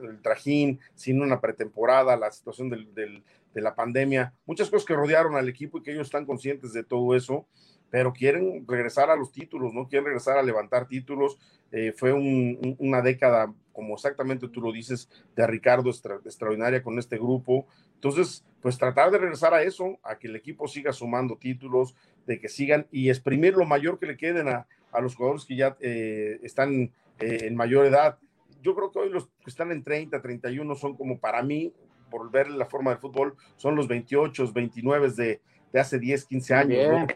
el 0.03 0.21
trajín, 0.23 0.81
sin 0.95 1.21
una 1.21 1.41
pretemporada, 1.41 2.17
la 2.17 2.31
situación 2.31 2.71
de 2.71 3.61
la 3.61 3.75
pandemia, 3.75 4.33
muchas 4.47 4.71
cosas 4.71 4.87
que 4.87 4.95
rodearon 4.95 5.37
al 5.37 5.49
equipo 5.49 5.79
y 5.79 5.83
que 5.83 5.93
ellos 5.93 6.07
están 6.07 6.25
conscientes 6.25 6.73
de 6.73 6.85
todo 6.85 7.17
eso, 7.17 7.47
pero 7.93 8.15
quieren 8.15 8.65
regresar 8.67 9.11
a 9.11 9.17
los 9.17 9.31
títulos, 9.33 9.75
no 9.75 9.87
quieren 9.87 10.07
regresar 10.07 10.39
a 10.39 10.43
levantar 10.43 10.89
títulos. 10.89 11.37
Eh, 11.71 11.93
fue 11.95 12.15
una 12.15 13.03
década, 13.03 13.53
como 13.73 13.95
exactamente 13.95 14.49
tú 14.49 14.61
lo 14.61 14.73
dices, 14.73 15.09
de 15.37 15.47
Ricardo 15.47 15.91
extraordinaria 15.91 16.83
con 16.83 16.99
este 16.99 17.17
grupo. 17.17 17.67
Entonces, 17.95 18.45
pues 18.61 18.79
tratar 18.79 19.11
de 19.11 19.19
regresar 19.19 19.55
a 19.55 19.63
eso, 19.63 19.99
a 20.03 20.19
que 20.19 20.29
el 20.29 20.37
equipo 20.37 20.69
siga 20.69 20.93
sumando 20.93 21.37
títulos, 21.37 21.95
de 22.27 22.39
que 22.39 22.49
sigan 22.49 22.87
y 22.91 23.11
exprimir 23.11 23.55
lo 23.55 23.65
mayor 23.65 23.99
que 23.99 24.07
le 24.07 24.17
queden 24.17 24.49
a, 24.49 24.67
los 25.01 25.15
jugadores 25.17 25.45
que 25.45 25.57
ya 25.57 25.77
eh, 25.81 26.39
están 26.43 26.93
eh, 27.19 27.39
en 27.43 27.57
mayor 27.57 27.87
edad. 27.87 28.19
Yo 28.63 28.75
creo 28.75 28.93
que 28.93 28.99
hoy 28.99 29.11
los 29.11 29.27
que 29.27 29.49
están 29.51 29.73
en 29.73 29.83
30, 29.83 30.21
31 30.21 30.75
son 30.75 30.97
como 30.97 31.19
para 31.19 31.43
mí, 31.43 31.73
por 32.11 32.31
ver 32.31 32.51
la 32.51 32.67
forma 32.67 32.91
del 32.91 33.01
fútbol, 33.01 33.35
son 33.57 33.75
los 33.75 33.89
28, 33.89 34.53
29 34.53 35.11
de, 35.13 35.41
de 35.73 35.81
hace 35.81 35.99
10, 35.99 36.27
15 36.27 36.55
años. 36.55 37.07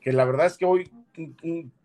Que, 0.00 0.12
la 0.12 0.24
verdad 0.24 0.46
es 0.46 0.58
que 0.58 0.66
hoy 0.66 0.90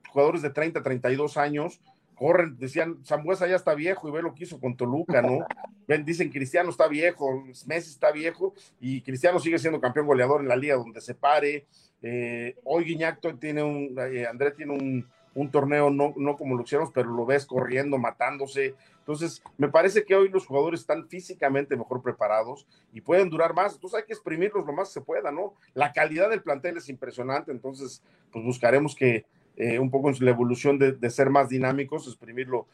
jugadores 0.09 0.41
de 0.41 0.49
30, 0.49 0.81
32 0.81 1.37
años 1.37 1.79
corren, 2.19 2.57
decían, 2.59 2.97
Zambuesa 3.05 3.47
ya 3.47 3.55
está 3.55 3.73
viejo 3.73 4.09
y 4.09 4.11
ve 4.11 4.21
lo 4.21 4.35
que 4.35 4.43
hizo 4.43 4.59
con 4.59 4.75
Toluca, 4.75 5.21
¿no? 5.21 5.39
Ven, 5.87 6.03
dicen, 6.03 6.29
Cristiano 6.29 6.69
está 6.69 6.87
viejo, 6.89 7.45
Messi 7.65 7.91
está 7.91 8.11
viejo 8.11 8.53
y 8.81 9.01
Cristiano 9.01 9.39
sigue 9.39 9.57
siendo 9.57 9.79
campeón 9.79 10.05
goleador 10.05 10.41
en 10.41 10.49
la 10.49 10.57
liga 10.57 10.75
donde 10.75 10.99
se 10.99 11.15
pare. 11.15 11.65
Eh, 12.01 12.57
hoy 12.65 12.83
Guiñacto 12.83 13.33
tiene 13.37 13.63
un, 13.63 13.95
eh, 13.97 14.27
André 14.27 14.51
tiene 14.51 14.73
un, 14.73 15.07
torneo, 15.51 15.89
no, 15.89 16.13
no 16.17 16.35
como 16.35 16.57
lo 16.57 16.63
hicieron, 16.63 16.91
pero 16.91 17.09
lo 17.09 17.25
ves 17.25 17.45
corriendo, 17.45 17.97
matándose. 17.97 18.75
Entonces, 18.99 19.41
me 19.57 19.69
parece 19.69 20.03
que 20.03 20.13
hoy 20.13 20.27
los 20.27 20.45
jugadores 20.45 20.81
están 20.81 21.07
físicamente 21.07 21.77
mejor 21.77 22.01
preparados 22.01 22.67
y 22.91 22.99
pueden 22.99 23.29
durar 23.29 23.53
más. 23.53 23.75
Entonces, 23.75 23.99
hay 23.99 24.05
que 24.05 24.13
exprimirlos 24.13 24.65
lo 24.65 24.73
más 24.73 24.89
que 24.89 24.95
se 24.95 25.01
pueda, 25.01 25.31
¿no? 25.31 25.53
La 25.73 25.93
calidad 25.93 26.29
del 26.29 26.43
plantel 26.43 26.75
es 26.75 26.89
impresionante, 26.89 27.53
entonces, 27.53 28.03
pues 28.33 28.43
buscaremos 28.43 28.93
que 28.95 29.25
eh, 29.59 29.77
un 29.77 29.91
poco 29.91 30.09
en 30.09 30.15
la 30.21 30.31
evolución 30.31 30.79
de, 30.79 31.09
ser 31.09 31.29
más 31.29 31.49
dinámicos, 31.49 32.07
exprimir 32.07 32.47
lo, 32.47 32.65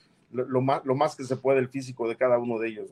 más, 0.61 0.85
lo 0.85 0.95
más 0.95 1.15
que 1.15 1.23
se 1.23 1.35
puede 1.35 1.59
el 1.59 1.67
físico 1.67 2.07
de 2.07 2.15
cada 2.15 2.37
uno 2.37 2.59
de 2.59 2.69
ellos. 2.69 2.91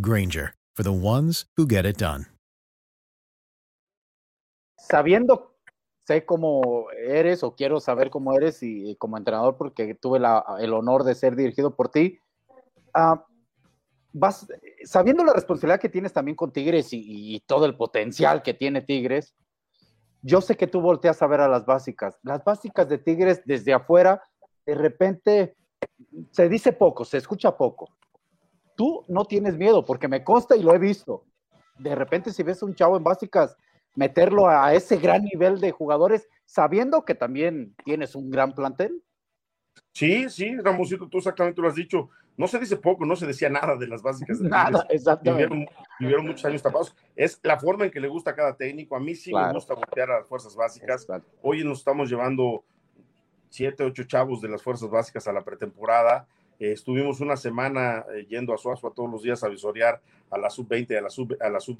Granger, 0.00 0.54
for 0.74 0.82
the 0.82 0.92
ones 0.92 1.46
who 1.56 1.66
get 1.66 1.84
it 1.84 1.96
done. 1.96 2.26
sabiendo, 4.88 5.54
sé 6.06 6.24
cómo 6.24 6.90
eres 6.92 7.42
o 7.42 7.54
quiero 7.54 7.80
saber 7.80 8.10
cómo 8.10 8.32
eres 8.32 8.62
y, 8.62 8.96
como 8.96 9.18
entrenador 9.18 9.56
porque 9.56 9.94
tuve 9.94 10.18
la, 10.18 10.44
el 10.60 10.72
honor 10.72 11.04
de 11.04 11.14
ser 11.14 11.36
dirigido 11.36 11.76
por 11.76 11.90
ti, 11.90 12.18
uh, 12.96 13.18
vas, 14.12 14.48
sabiendo 14.84 15.24
la 15.24 15.34
responsabilidad 15.34 15.80
que 15.80 15.90
tienes 15.90 16.12
también 16.12 16.36
con 16.36 16.52
Tigres 16.52 16.92
y, 16.92 17.34
y, 17.34 17.40
todo 17.40 17.66
el 17.66 17.76
potencial 17.76 18.42
que 18.42 18.54
tiene 18.54 18.80
Tigres, 18.80 19.34
yo 20.22 20.40
sé 20.40 20.56
que 20.56 20.66
tú 20.66 20.80
volteas 20.80 21.20
a 21.22 21.26
ver 21.26 21.40
a 21.40 21.48
las 21.48 21.66
básicas. 21.66 22.18
Las 22.22 22.42
básicas 22.42 22.88
de 22.88 22.98
Tigres 22.98 23.42
desde 23.44 23.74
afuera, 23.74 24.22
de 24.66 24.74
repente 24.74 25.56
se 26.30 26.48
dice 26.48 26.72
poco, 26.72 27.04
se 27.04 27.18
escucha 27.18 27.56
poco. 27.56 27.97
Tú 28.78 29.04
no 29.08 29.24
tienes 29.24 29.56
miedo 29.56 29.84
porque 29.84 30.06
me 30.06 30.22
consta 30.22 30.54
y 30.54 30.62
lo 30.62 30.72
he 30.72 30.78
visto. 30.78 31.24
De 31.80 31.96
repente 31.96 32.32
si 32.32 32.44
ves 32.44 32.62
un 32.62 32.76
chavo 32.76 32.96
en 32.96 33.02
básicas 33.02 33.56
meterlo 33.96 34.48
a 34.48 34.72
ese 34.72 34.98
gran 34.98 35.24
nivel 35.24 35.58
de 35.58 35.72
jugadores, 35.72 36.28
sabiendo 36.44 37.04
que 37.04 37.16
también 37.16 37.74
tienes 37.84 38.14
un 38.14 38.30
gran 38.30 38.54
plantel? 38.54 39.02
Sí, 39.90 40.30
sí, 40.30 40.56
Ramosito, 40.58 41.08
tú 41.08 41.18
exactamente 41.18 41.60
lo 41.60 41.66
has 41.66 41.74
dicho. 41.74 42.08
No 42.36 42.46
se 42.46 42.60
dice 42.60 42.76
poco, 42.76 43.04
no 43.04 43.16
se 43.16 43.26
decía 43.26 43.50
nada 43.50 43.74
de 43.74 43.88
las 43.88 44.00
básicas. 44.00 44.40
De 44.40 44.48
nada, 44.48 44.86
exactamente. 44.90 45.48
Vivieron, 45.48 45.74
vivieron, 45.98 46.26
muchos 46.26 46.44
años 46.44 46.62
tapados. 46.62 46.94
Es 47.16 47.40
la 47.42 47.58
forma 47.58 47.86
en 47.86 47.90
que 47.90 47.98
le 47.98 48.06
gusta 48.06 48.30
a 48.30 48.36
cada 48.36 48.56
técnico. 48.56 48.94
A 48.94 49.00
mí 49.00 49.16
sí 49.16 49.32
claro. 49.32 49.48
me 49.48 49.54
gusta 49.54 49.74
voltear 49.74 50.12
a 50.12 50.18
las 50.20 50.28
fuerzas 50.28 50.54
básicas. 50.54 51.02
Exacto. 51.02 51.28
Hoy 51.42 51.64
nos 51.64 51.78
estamos 51.78 52.08
llevando 52.08 52.62
siete, 53.48 53.82
ocho 53.82 54.04
chavos 54.04 54.40
de 54.40 54.48
las 54.48 54.62
fuerzas 54.62 54.88
básicas 54.88 55.26
a 55.26 55.32
la 55.32 55.42
pretemporada. 55.42 56.28
Eh, 56.58 56.72
estuvimos 56.72 57.20
una 57.20 57.36
semana 57.36 58.04
eh, 58.12 58.26
yendo 58.28 58.52
a 58.52 58.58
Suazo 58.58 58.90
todos 58.90 59.10
los 59.10 59.22
días 59.22 59.44
a 59.44 59.48
visorear 59.48 60.00
a 60.30 60.38
la 60.38 60.50
sub-20 60.50 60.90
y 60.90 60.96
a 60.96 61.00
la 61.02 61.10
sub-18, 61.10 61.36
a 61.40 61.48
la 61.50 61.60
sub 61.60 61.78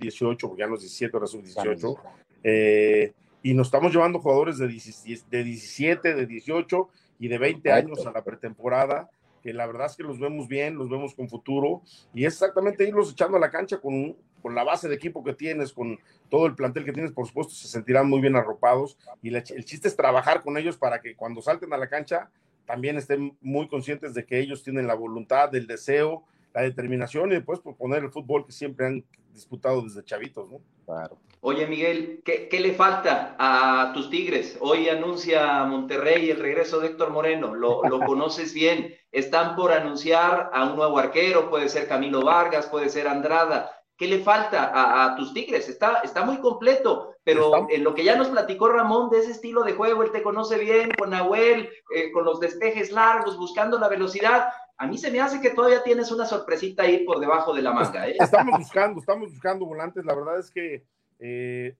porque 0.48 0.60
ya 0.60 0.66
no 0.68 0.74
es 0.76 0.80
17, 0.82 1.16
ahora 1.16 1.26
sub-18. 1.26 1.98
Eh, 2.44 3.12
y 3.42 3.54
nos 3.54 3.66
estamos 3.68 3.92
llevando 3.92 4.20
jugadores 4.20 4.58
de 4.58 4.68
17, 4.68 5.26
de 5.36 5.44
17, 5.44 6.14
de 6.14 6.26
18 6.26 6.88
y 7.18 7.28
de 7.28 7.38
20 7.38 7.72
años 7.72 8.06
a 8.06 8.12
la 8.12 8.22
pretemporada, 8.22 9.10
que 9.42 9.52
la 9.52 9.66
verdad 9.66 9.86
es 9.86 9.96
que 9.96 10.02
los 10.02 10.18
vemos 10.20 10.46
bien, 10.46 10.76
los 10.76 10.88
vemos 10.88 11.14
con 11.14 11.28
futuro, 11.28 11.82
y 12.14 12.24
es 12.24 12.34
exactamente 12.34 12.86
irlos 12.86 13.10
echando 13.12 13.36
a 13.36 13.40
la 13.40 13.50
cancha 13.50 13.80
con, 13.80 14.16
con 14.42 14.54
la 14.54 14.64
base 14.64 14.88
de 14.88 14.94
equipo 14.94 15.24
que 15.24 15.34
tienes, 15.34 15.72
con 15.72 15.98
todo 16.28 16.46
el 16.46 16.54
plantel 16.54 16.84
que 16.84 16.92
tienes, 16.92 17.12
por 17.12 17.26
supuesto, 17.26 17.54
se 17.54 17.68
sentirán 17.68 18.08
muy 18.08 18.20
bien 18.20 18.36
arropados, 18.36 18.96
y 19.22 19.30
la, 19.30 19.38
el 19.38 19.64
chiste 19.64 19.88
es 19.88 19.96
trabajar 19.96 20.42
con 20.42 20.56
ellos 20.56 20.76
para 20.76 21.00
que 21.00 21.16
cuando 21.16 21.40
salten 21.40 21.72
a 21.72 21.76
la 21.76 21.88
cancha 21.88 22.30
también 22.68 22.98
estén 22.98 23.34
muy 23.40 23.66
conscientes 23.66 24.12
de 24.12 24.26
que 24.26 24.38
ellos 24.38 24.62
tienen 24.62 24.86
la 24.86 24.94
voluntad, 24.94 25.54
el 25.54 25.66
deseo, 25.66 26.24
la 26.52 26.60
determinación 26.60 27.32
y 27.32 27.36
después 27.36 27.60
por 27.60 27.76
poner 27.76 28.04
el 28.04 28.10
fútbol 28.10 28.44
que 28.44 28.52
siempre 28.52 28.86
han 28.86 29.04
disputado 29.32 29.80
desde 29.80 30.04
chavitos, 30.04 30.50
¿no? 30.50 30.60
Claro. 30.84 31.16
Oye, 31.40 31.66
Miguel, 31.66 32.20
¿qué, 32.26 32.48
¿qué, 32.48 32.60
le 32.60 32.74
falta 32.74 33.36
a 33.38 33.92
tus 33.94 34.10
Tigres? 34.10 34.58
Hoy 34.60 34.88
anuncia 34.88 35.64
Monterrey 35.64 36.28
el 36.28 36.40
regreso 36.40 36.78
de 36.78 36.88
Héctor 36.88 37.10
Moreno, 37.10 37.54
lo, 37.54 37.82
lo 37.84 38.00
conoces 38.06 38.52
bien. 38.52 38.94
Están 39.12 39.56
por 39.56 39.72
anunciar 39.72 40.50
a 40.52 40.64
un 40.66 40.76
nuevo 40.76 40.98
arquero, 40.98 41.48
puede 41.48 41.70
ser 41.70 41.88
Camilo 41.88 42.22
Vargas, 42.22 42.66
puede 42.66 42.90
ser 42.90 43.08
Andrada. 43.08 43.77
¿Qué 43.98 44.06
le 44.06 44.20
falta 44.20 44.66
a, 44.66 45.06
a 45.06 45.16
tus 45.16 45.34
Tigres? 45.34 45.68
Está, 45.68 45.98
está 46.04 46.24
muy 46.24 46.38
completo, 46.38 47.16
pero 47.24 47.56
está... 47.56 47.74
en 47.74 47.82
lo 47.82 47.96
que 47.96 48.04
ya 48.04 48.14
nos 48.14 48.28
platicó 48.28 48.68
Ramón 48.68 49.10
de 49.10 49.18
ese 49.18 49.32
estilo 49.32 49.64
de 49.64 49.72
juego, 49.72 50.04
él 50.04 50.12
te 50.12 50.22
conoce 50.22 50.56
bien, 50.56 50.92
con 50.96 51.10
Nahuel, 51.10 51.68
eh, 51.92 52.12
con 52.12 52.24
los 52.24 52.38
despejes 52.38 52.92
largos, 52.92 53.36
buscando 53.36 53.76
la 53.76 53.88
velocidad. 53.88 54.50
A 54.76 54.86
mí 54.86 54.98
se 54.98 55.10
me 55.10 55.20
hace 55.20 55.40
que 55.40 55.50
todavía 55.50 55.82
tienes 55.82 56.12
una 56.12 56.26
sorpresita 56.26 56.84
ahí 56.84 57.04
por 57.04 57.18
debajo 57.18 57.52
de 57.52 57.62
la 57.62 57.72
manga. 57.72 58.06
¿eh? 58.06 58.16
Estamos 58.20 58.56
buscando, 58.60 59.00
estamos 59.00 59.32
buscando 59.32 59.66
volantes. 59.66 60.04
La 60.04 60.14
verdad 60.14 60.38
es 60.38 60.48
que 60.52 60.84
eh, 61.18 61.74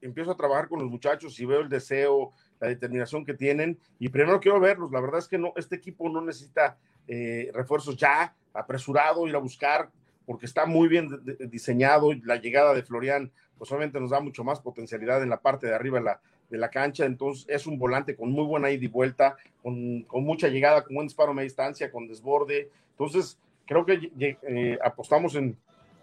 empiezo 0.00 0.30
a 0.30 0.36
trabajar 0.36 0.68
con 0.68 0.78
los 0.78 0.88
muchachos 0.88 1.40
y 1.40 1.44
veo 1.44 1.58
el 1.58 1.68
deseo, 1.68 2.30
la 2.60 2.68
determinación 2.68 3.24
que 3.24 3.34
tienen. 3.34 3.80
Y 3.98 4.10
primero 4.10 4.38
quiero 4.38 4.60
verlos. 4.60 4.92
La 4.92 5.00
verdad 5.00 5.18
es 5.18 5.26
que 5.26 5.38
no, 5.38 5.52
este 5.56 5.74
equipo 5.74 6.08
no 6.08 6.20
necesita 6.20 6.78
refuerzos 7.52 7.96
ya, 7.96 8.34
apresurado, 8.54 9.26
ir 9.26 9.34
a 9.34 9.40
buscar 9.40 9.90
porque 10.26 10.46
está 10.46 10.66
muy 10.66 10.88
bien 10.88 11.08
diseñado 11.50 12.12
la 12.24 12.36
llegada 12.36 12.74
de 12.74 12.82
Florian 12.82 13.30
pues 13.58 13.70
obviamente 13.70 14.00
nos 14.00 14.10
da 14.10 14.20
mucho 14.20 14.44
más 14.44 14.60
potencialidad 14.60 15.22
en 15.22 15.30
la 15.30 15.40
parte 15.40 15.66
de 15.66 15.74
arriba 15.74 15.98
de 15.98 16.04
la, 16.04 16.20
de 16.50 16.58
la 16.58 16.70
cancha, 16.70 17.04
entonces 17.04 17.46
es 17.48 17.66
un 17.66 17.78
volante 17.78 18.16
con 18.16 18.30
muy 18.30 18.44
buena 18.44 18.70
ida 18.70 18.84
y 18.84 18.88
vuelta, 18.88 19.36
con, 19.62 20.02
con 20.02 20.24
mucha 20.24 20.48
llegada, 20.48 20.84
con 20.84 20.94
buen 20.94 21.06
disparo 21.06 21.30
a 21.30 21.34
media 21.34 21.44
distancia, 21.44 21.90
con 21.90 22.06
desborde, 22.06 22.70
entonces 22.90 23.38
creo 23.66 23.86
que 23.86 24.10
eh, 24.18 24.78
apostamos 24.82 25.34
en, 25.34 25.56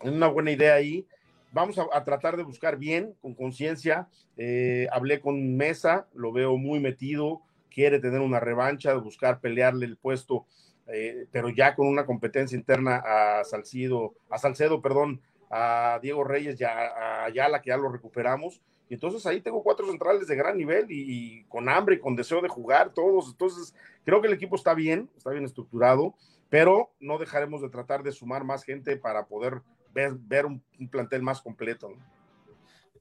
una 0.03 0.27
buena 0.27 0.51
idea 0.51 0.73
ahí, 0.73 1.05
vamos 1.51 1.77
a, 1.77 1.86
a 1.93 2.03
tratar 2.03 2.36
de 2.36 2.43
buscar 2.43 2.77
bien, 2.77 3.13
con 3.21 3.36
conciencia, 3.36 4.07
eh, 4.38 4.88
hablé 4.91 5.19
con 5.19 5.55
Mesa, 5.55 6.07
lo 6.15 6.31
veo 6.31 6.57
muy 6.57 6.79
metido, 6.79 7.41
quiere 7.69 7.99
tener 7.99 8.21
una 8.21 8.39
revancha, 8.39 8.95
buscar 8.95 9.39
pelearle 9.39 9.86
el 9.86 9.97
puesto 9.97 10.45
eh, 10.88 11.26
pero 11.32 11.50
ya 11.50 11.76
con 11.76 11.88
una 11.88 12.06
competencia 12.06 12.58
interna 12.58 13.02
a 13.06 13.44
Salcido, 13.44 14.13
a 14.30 14.38
Salcedo, 14.38 14.82
perdón, 14.82 15.22
a 15.50 16.00
Diego 16.02 16.24
Reyes, 16.24 16.58
ya 16.58 16.72
a 16.72 17.26
Ayala, 17.26 17.62
que 17.62 17.70
ya 17.70 17.78
lo 17.78 17.89
recuperamos. 17.89 18.62
Y 18.89 18.96
entonces 18.96 19.26
ahí 19.26 19.39
tengo 19.39 19.63
cuatro 19.63 19.88
centrales 19.88 20.28
de 20.28 20.36
gran 20.36 20.58
nivel 20.58 20.88
y, 20.89 21.44
con 21.46 21.70
hambre 21.70 21.96
y 21.96 22.00
con 22.00 22.15
deseo 22.15 22.41
de 22.41 22.50
jugar 22.50 22.94
todos. 22.94 23.30
Entonces 23.30 23.74
creo 24.04 24.22
que 24.22 24.28
el 24.28 24.34
equipo 24.34 24.56
está 24.56 24.74
bien, 24.74 25.10
está 25.15 25.30
bien 25.32 25.46
estructurado, 25.46 26.13
pero 26.50 26.91
no 27.00 27.17
dejaremos 27.17 27.62
de 27.62 27.70
tratar 27.70 28.04
de 28.04 28.12
sumar 28.12 28.44
más 28.44 28.63
gente 28.63 28.98
para 28.98 29.28
poder 29.28 29.62
ver, 29.94 30.13
ver 30.15 30.46
un, 30.46 30.62
plantel 30.89 31.22
más 31.22 31.41
completo. 31.41 31.94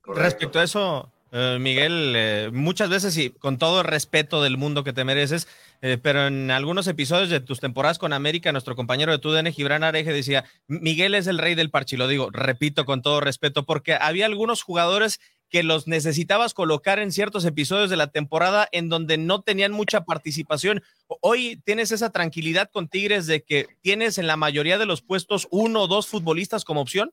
Respecto 0.05 0.61
a 0.61 0.65
eso, 0.65 1.13
Uh, 1.33 1.61
Miguel, 1.61 2.15
eh, 2.17 2.51
muchas 2.53 2.91
veces 2.91 3.17
y 3.17 3.31
con 3.31 3.57
todo 3.57 3.83
el 3.83 3.87
respeto 3.87 4.43
del 4.43 4.57
mundo 4.57 4.83
que 4.83 4.93
te 4.93 5.05
mereces, 5.05 5.47
eh, 5.81 5.97
pero 5.97 6.27
en 6.27 6.51
algunos 6.51 6.89
episodios 6.89 7.31
de 7.31 7.39
tus 7.39 7.61
temporadas 7.61 8.01
con 8.01 8.13
América, 8.13 8.51
nuestro 8.51 8.75
compañero 8.75 9.13
de 9.13 9.21
TUDN, 9.21 9.53
Gibran 9.53 9.85
Areje, 9.85 10.13
decía, 10.13 10.45
Miguel 10.67 11.15
es 11.15 11.29
el 11.29 11.39
rey 11.39 11.55
del 11.55 11.71
parche, 11.71 11.97
lo 11.97 12.09
digo, 12.09 12.31
repito 12.33 12.85
con 12.85 13.01
todo 13.01 13.21
respeto, 13.21 13.65
porque 13.65 13.95
había 13.95 14.27
algunos 14.27 14.63
jugadores 14.63 15.21
que 15.49 15.63
los 15.63 15.87
necesitabas 15.87 16.53
colocar 16.53 16.99
en 16.99 17.13
ciertos 17.13 17.45
episodios 17.45 17.91
de 17.91 17.97
la 17.97 18.09
temporada 18.09 18.69
en 18.73 18.89
donde 18.89 19.17
no 19.17 19.43
tenían 19.43 19.71
mucha 19.71 20.05
participación. 20.05 20.83
Hoy 21.21 21.61
tienes 21.65 21.93
esa 21.93 22.11
tranquilidad 22.11 22.71
con 22.73 22.89
Tigres 22.89 23.29
de 23.29 23.43
que 23.43 23.67
tienes 23.83 24.19
en 24.19 24.27
la 24.27 24.37
mayoría 24.37 24.79
de 24.79 24.87
los 24.87 25.03
puestos 25.03 25.47
uno 25.53 25.83
o 25.83 25.89
dos 25.89 26.09
futbolistas 26.09 26.65
como 26.65 26.81
opción. 26.81 27.13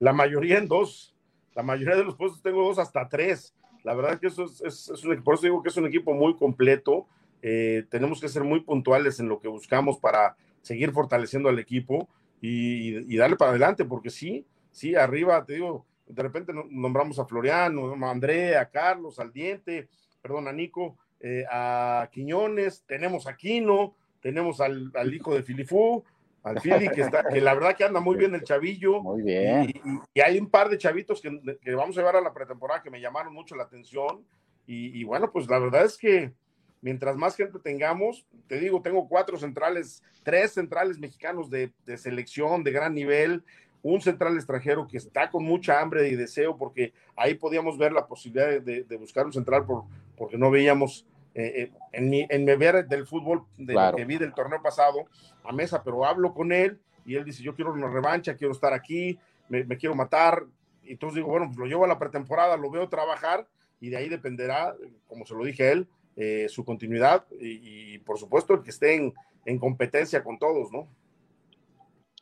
La 0.00 0.12
mayoría 0.12 0.58
en 0.58 0.66
dos 0.66 1.11
la 1.54 1.62
mayoría 1.62 1.96
de 1.96 2.04
los 2.04 2.16
puestos 2.16 2.42
tengo 2.42 2.64
dos 2.64 2.78
hasta 2.78 3.08
tres. 3.08 3.54
La 3.84 3.94
verdad 3.94 4.18
que 4.18 4.28
eso 4.28 4.44
es, 4.44 4.60
es, 4.90 5.04
un, 5.04 5.22
por 5.22 5.34
eso 5.34 5.44
digo 5.44 5.62
que 5.62 5.68
es 5.68 5.76
un 5.76 5.86
equipo 5.86 6.14
muy 6.14 6.36
completo. 6.36 7.06
Eh, 7.42 7.84
tenemos 7.90 8.20
que 8.20 8.28
ser 8.28 8.44
muy 8.44 8.60
puntuales 8.60 9.18
en 9.20 9.28
lo 9.28 9.40
que 9.40 9.48
buscamos 9.48 9.98
para 9.98 10.36
seguir 10.62 10.92
fortaleciendo 10.92 11.48
al 11.48 11.58
equipo 11.58 12.08
y, 12.40 13.12
y, 13.12 13.16
darle 13.16 13.36
para 13.36 13.50
adelante, 13.50 13.84
porque 13.84 14.10
sí, 14.10 14.46
sí, 14.70 14.94
arriba, 14.94 15.44
te 15.44 15.54
digo, 15.54 15.84
de 16.06 16.22
repente 16.22 16.52
nombramos 16.70 17.18
a 17.18 17.24
Floriano, 17.24 17.94
a 17.94 18.10
André, 18.10 18.56
a 18.56 18.68
Carlos, 18.68 19.18
al 19.18 19.32
Diente, 19.32 19.88
perdón, 20.20 20.48
a 20.48 20.52
Nico, 20.52 20.96
eh, 21.20 21.44
a 21.50 22.08
Quiñones, 22.12 22.84
tenemos 22.86 23.26
a 23.26 23.36
Quino, 23.36 23.94
tenemos 24.20 24.60
al, 24.60 24.92
al 24.94 25.12
hijo 25.14 25.34
de 25.34 25.42
Filifú, 25.42 26.04
al 26.42 26.60
Philly, 26.60 26.88
que, 26.88 27.02
está, 27.02 27.24
que 27.24 27.40
la 27.40 27.54
verdad 27.54 27.76
que 27.76 27.84
anda 27.84 28.00
muy 28.00 28.16
bien 28.16 28.34
el 28.34 28.42
chavillo. 28.42 29.00
Muy 29.00 29.22
bien. 29.22 29.72
Y, 30.14 30.20
hay 30.20 30.38
un 30.38 30.50
par 30.50 30.68
de 30.68 30.78
chavitos 30.78 31.20
que, 31.20 31.40
que, 31.60 31.74
vamos 31.74 31.96
a 31.96 32.00
llevar 32.00 32.16
a 32.16 32.20
la 32.20 32.32
pretemporada 32.32 32.82
que 32.82 32.90
me 32.90 33.00
llamaron 33.00 33.32
mucho 33.32 33.54
la 33.54 33.64
atención. 33.64 34.24
Y, 34.66 35.04
bueno, 35.04 35.30
pues 35.30 35.48
la 35.48 35.58
verdad 35.58 35.84
es 35.84 35.98
que 35.98 36.32
mientras 36.80 37.16
más 37.16 37.36
gente 37.36 37.58
tengamos, 37.58 38.26
te 38.46 38.58
digo, 38.58 38.80
tengo 38.80 39.06
cuatro 39.06 39.36
centrales, 39.36 40.02
tres 40.22 40.52
centrales 40.52 40.98
mexicanos 40.98 41.50
de, 41.50 41.72
de 41.84 41.98
selección 41.98 42.64
de 42.64 42.70
gran 42.70 42.94
nivel, 42.94 43.44
un 43.82 44.00
central 44.00 44.34
extranjero 44.36 44.86
que 44.86 44.96
está 44.96 45.30
con 45.30 45.44
mucha 45.44 45.80
hambre 45.80 46.08
y 46.08 46.16
deseo, 46.16 46.56
porque 46.56 46.94
ahí 47.16 47.34
podíamos 47.34 47.76
ver 47.76 47.92
la 47.92 48.06
posibilidad 48.06 48.48
de, 48.48 48.84
de 48.84 48.96
buscar 48.96 49.26
un 49.26 49.32
central 49.32 49.66
por, 49.66 49.84
porque 50.16 50.38
no 50.38 50.50
veíamos 50.50 51.04
eh, 51.34 51.52
eh, 51.62 51.72
en, 51.92 52.10
mi, 52.10 52.26
en 52.28 52.44
mi 52.44 52.54
ver 52.56 52.86
del 52.86 53.06
fútbol 53.06 53.44
de 53.56 53.74
que 53.96 54.04
vi 54.04 54.18
del 54.18 54.34
torneo 54.34 54.60
pasado 54.60 55.06
a 55.44 55.52
mesa, 55.52 55.82
pero 55.82 56.04
hablo 56.04 56.34
con 56.34 56.52
él 56.52 56.78
y 57.06 57.16
él 57.16 57.24
dice, 57.24 57.42
yo 57.42 57.54
quiero 57.54 57.72
una 57.72 57.88
revancha, 57.88 58.36
quiero 58.36 58.52
estar 58.52 58.72
aquí, 58.72 59.18
me, 59.48 59.66
quiero 59.76 59.94
matar. 59.94 60.44
Y 60.82 60.92
entonces 60.92 61.16
digo, 61.16 61.28
bueno, 61.28 61.46
pues 61.46 61.58
lo 61.58 61.66
llevo 61.66 61.84
a 61.84 61.88
la 61.88 61.98
pretemporada, 61.98 62.56
lo 62.56 62.70
veo 62.70 62.88
trabajar 62.88 63.46
y 63.80 63.88
de 63.88 63.96
ahí 63.96 64.08
dependerá, 64.08 64.74
como 65.08 65.24
se 65.24 65.34
lo 65.34 65.44
dije 65.44 65.68
a 65.68 65.72
él, 65.72 65.88
eh, 66.16 66.46
su 66.48 66.64
continuidad 66.64 67.24
y, 67.40 67.98
por 68.00 68.18
supuesto 68.18 68.52
el 68.54 68.62
que 68.62 68.70
esté 68.70 68.94
en, 68.94 69.14
en, 69.46 69.58
competencia 69.58 70.22
con 70.22 70.38
todos, 70.38 70.70
¿no? 70.70 70.86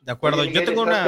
De 0.01 0.11
acuerdo, 0.13 0.43
yo 0.45 0.63
tengo 0.63 0.83
una... 0.83 1.03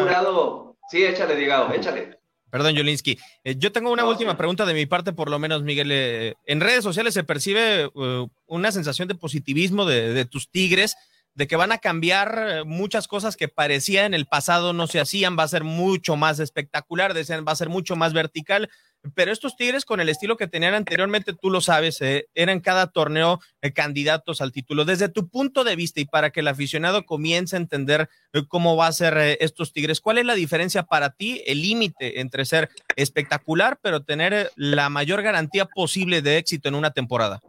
Sí, 0.89 1.04
échale, 1.04 1.36
digamos, 1.36 1.76
échale. 1.76 2.20
Perdón, 2.54 2.78
Jolinsky. 2.78 3.18
Eh, 3.44 3.56
yo 3.58 3.72
tengo 3.72 3.92
una 3.92 4.06
última 4.06 4.38
pregunta 4.38 4.63
de 4.68 4.76
mi 4.76 4.86
parte, 4.86 5.12
por 5.12 5.28
lo 5.28 5.39
menos, 5.39 5.63
Miguel. 5.63 5.89
Eh, 5.92 6.36
en 6.46 6.62
redes 6.62 6.84
sociales 6.84 7.16
se 7.16 7.24
percibe 7.24 7.86
eh, 7.86 8.28
una 8.46 8.72
sensación 8.72 9.08
de 9.08 9.16
positivismo 9.16 9.86
de, 9.86 10.24
tus 10.26 10.52
Tigres, 10.52 10.96
de 11.34 11.48
que 11.48 11.56
van 11.56 11.72
a 11.72 11.80
cambiar 11.80 12.63
muchas 12.63 13.08
cosas 13.08 13.38
que 13.38 13.48
parecía 13.48 14.06
en 14.06 14.13
el 14.13 14.28
pasado 14.28 14.72
no 14.72 14.86
se 14.86 15.00
hacían, 15.00 15.36
va 15.36 15.42
a 15.42 15.48
ser 15.48 15.63
mucho 15.63 16.16
más 16.16 16.39
espectacular, 16.39 17.16
va 17.18 17.52
a 17.52 17.56
ser 17.56 17.70
mucho 17.70 17.96
más 17.96 18.13
vertical. 18.13 18.70
Pero 19.16 19.34
estos 19.34 19.58
Tigres, 19.58 19.84
con 19.84 20.00
el 20.00 20.08
estilo 20.08 20.38
que 20.38 20.48
tenían 20.48 20.74
anteriormente, 20.74 21.34
tú 21.34 21.50
lo 21.50 21.60
sabes, 21.60 22.00
eh, 22.02 22.30
eran 22.36 22.62
cada 22.62 22.88
torneo 22.88 23.42
eh, 23.62 23.74
candidatos 23.74 24.39
al 24.39 24.54
título. 24.54 24.86
Desde 24.86 25.10
tu 25.10 25.28
punto 25.28 25.66
de 25.66 25.76
vista 25.76 26.00
y 26.00 26.06
para 26.06 26.30
que 26.30 26.39
el 26.39 26.48
aficionado 26.48 27.06
comience 27.06 27.56
a 27.56 27.60
entender 27.60 28.10
eh, 28.32 28.44
cómo 28.48 28.78
va 28.78 28.88
a 28.88 28.94
ser 28.94 29.18
estos 29.42 29.74
Tigres, 29.74 30.00
¿cuál 30.00 30.20
es 30.20 30.26
la 30.26 30.36
diferencia 30.36 30.84
para 30.84 31.10
ti, 31.10 31.44
el 31.46 31.62
límite 31.62 32.22
entre 32.22 32.46
ser 32.46 32.70
espectacular, 32.96 33.78
pero 33.82 34.04
tener 34.04 34.52
la 34.56 34.89
mayor 34.89 35.22
garantía 35.22 35.66
posible 35.66 36.22
de 36.22 36.38
éxito 36.38 36.70
en 36.70 36.76
una 36.76 36.92
temporada? 36.92 37.42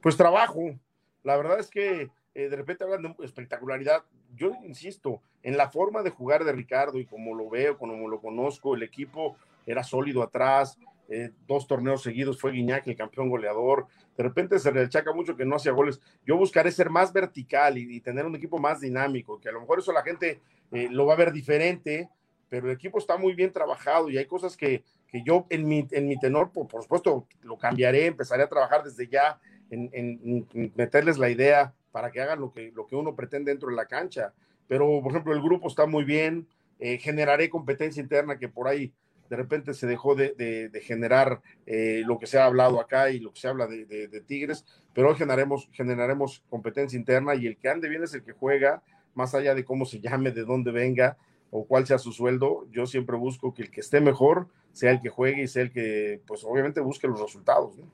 Pues 0.00 0.16
trabajo. 0.16 0.78
La 1.24 1.36
verdad 1.36 1.58
es 1.58 1.68
que 1.68 2.08
de 2.34 2.54
repente 2.54 2.84
hablan 2.84 3.16
de 3.18 3.24
espectacularidad. 3.24 4.04
Yo 4.36 4.52
insisto 4.64 5.20
en 5.42 5.56
la 5.56 5.68
forma 5.68 6.02
de 6.02 6.10
jugar 6.10 6.44
de 6.44 6.52
Ricardo 6.52 7.00
y 7.00 7.06
como 7.06 7.34
lo 7.34 7.48
veo, 7.48 7.76
como 7.76 8.08
lo 8.08 8.20
conozco, 8.20 8.76
el 8.76 8.84
equipo 8.84 9.36
era 9.66 9.82
sólido 9.82 10.22
atrás, 10.22 10.78
eh, 11.08 11.30
dos 11.46 11.66
torneos 11.66 12.02
seguidos 12.02 12.40
fue 12.40 12.52
Guiñac 12.52 12.86
el 12.86 12.96
campeón 12.96 13.28
goleador, 13.28 13.86
de 14.16 14.22
repente 14.24 14.58
se 14.58 14.72
le 14.72 14.80
achaca 14.80 15.12
mucho 15.12 15.36
que 15.36 15.44
no 15.44 15.56
hacía 15.56 15.72
goles. 15.72 16.00
Yo 16.24 16.36
buscaré 16.36 16.72
ser 16.72 16.90
más 16.90 17.12
vertical 17.12 17.76
y, 17.78 18.00
tener 18.00 18.24
un 18.24 18.34
equipo 18.34 18.58
más 18.58 18.80
dinámico, 18.80 19.38
que 19.40 19.48
a 19.48 19.52
lo 19.52 19.60
mejor 19.60 19.78
eso 19.78 19.92
la 19.92 20.02
gente 20.02 20.40
eh, 20.72 20.88
lo 20.90 21.06
va 21.06 21.14
a 21.14 21.18
ver 21.18 21.32
diferente, 21.32 22.08
pero 22.48 22.66
el 22.66 22.74
equipo 22.74 22.98
está 22.98 23.18
muy 23.18 23.34
bien 23.34 23.52
trabajado 23.52 24.08
y 24.08 24.18
hay 24.18 24.26
cosas 24.26 24.56
que, 24.56 24.84
que 25.08 25.22
yo 25.22 25.46
en 25.50 25.68
mi, 25.68 25.86
en 25.90 26.08
mi 26.08 26.18
tenor, 26.18 26.50
por, 26.52 26.66
por, 26.66 26.82
supuesto, 26.82 27.26
lo 27.42 27.58
cambiaré, 27.58 28.06
empezaré 28.06 28.44
a 28.44 28.48
trabajar 28.48 28.82
desde 28.82 29.08
ya 29.08 29.38
en, 29.70 30.46
meterles 30.74 31.18
la 31.18 31.28
idea 31.28 31.74
para 31.92 32.10
que 32.10 32.20
hagan 32.20 32.40
lo 32.40 32.52
que, 32.52 32.72
lo 32.72 32.86
que 32.86 32.96
uno 32.96 33.14
pretende 33.14 33.50
dentro 33.50 33.68
de 33.68 33.76
la 33.76 33.86
cancha. 33.86 34.32
Pero, 34.68 35.00
por 35.02 35.12
ejemplo, 35.12 35.32
el 35.32 35.42
grupo 35.42 35.68
está 35.68 35.86
muy 35.86 36.04
bien, 36.04 36.46
eh, 36.78 36.98
generaré 36.98 37.48
competencia 37.48 38.02
interna 38.02 38.38
que 38.38 38.48
por 38.48 38.68
ahí 38.68 38.92
de 39.28 39.36
repente 39.36 39.74
se 39.74 39.86
dejó 39.86 40.14
de, 40.14 40.70
generar 40.82 41.40
eh, 41.66 42.02
lo 42.06 42.18
que 42.18 42.26
se 42.26 42.38
ha 42.38 42.44
hablado 42.44 42.80
acá 42.80 43.10
y 43.10 43.20
lo 43.20 43.32
que 43.32 43.40
se 43.40 43.48
habla 43.48 43.66
de, 43.66 44.22
Tigres, 44.26 44.64
pero 44.92 45.08
hoy 45.08 45.14
generaremos, 45.14 45.68
generaremos 45.72 46.42
competencia 46.48 46.98
interna 46.98 47.34
y 47.34 47.46
el 47.46 47.56
que 47.56 47.68
ande 47.68 47.88
bien 47.88 48.02
es 48.02 48.14
el 48.14 48.22
que 48.22 48.32
juega, 48.32 48.82
más 49.14 49.34
allá 49.34 49.54
de 49.54 49.64
cómo 49.64 49.84
se 49.84 50.00
llame, 50.02 50.30
de 50.30 50.44
dónde 50.44 50.70
venga 50.70 51.16
o 51.50 51.64
cuál 51.66 51.86
sea 51.86 51.98
su 51.98 52.12
sueldo, 52.12 52.66
yo 52.70 52.86
siempre 52.86 53.16
busco 53.16 53.54
que 53.54 53.62
el 53.62 53.70
que 53.70 53.80
esté 53.80 54.00
mejor 54.00 54.48
sea 54.72 54.90
el 54.90 55.00
que 55.00 55.08
juegue 55.08 55.42
y 55.42 55.48
sea 55.48 55.62
el 55.62 55.72
que, 55.72 56.20
pues 56.26 56.44
obviamente 56.44 56.80
busque 56.80 57.06
los 57.06 57.20
resultados. 57.20 57.78
¿no? 57.78 57.84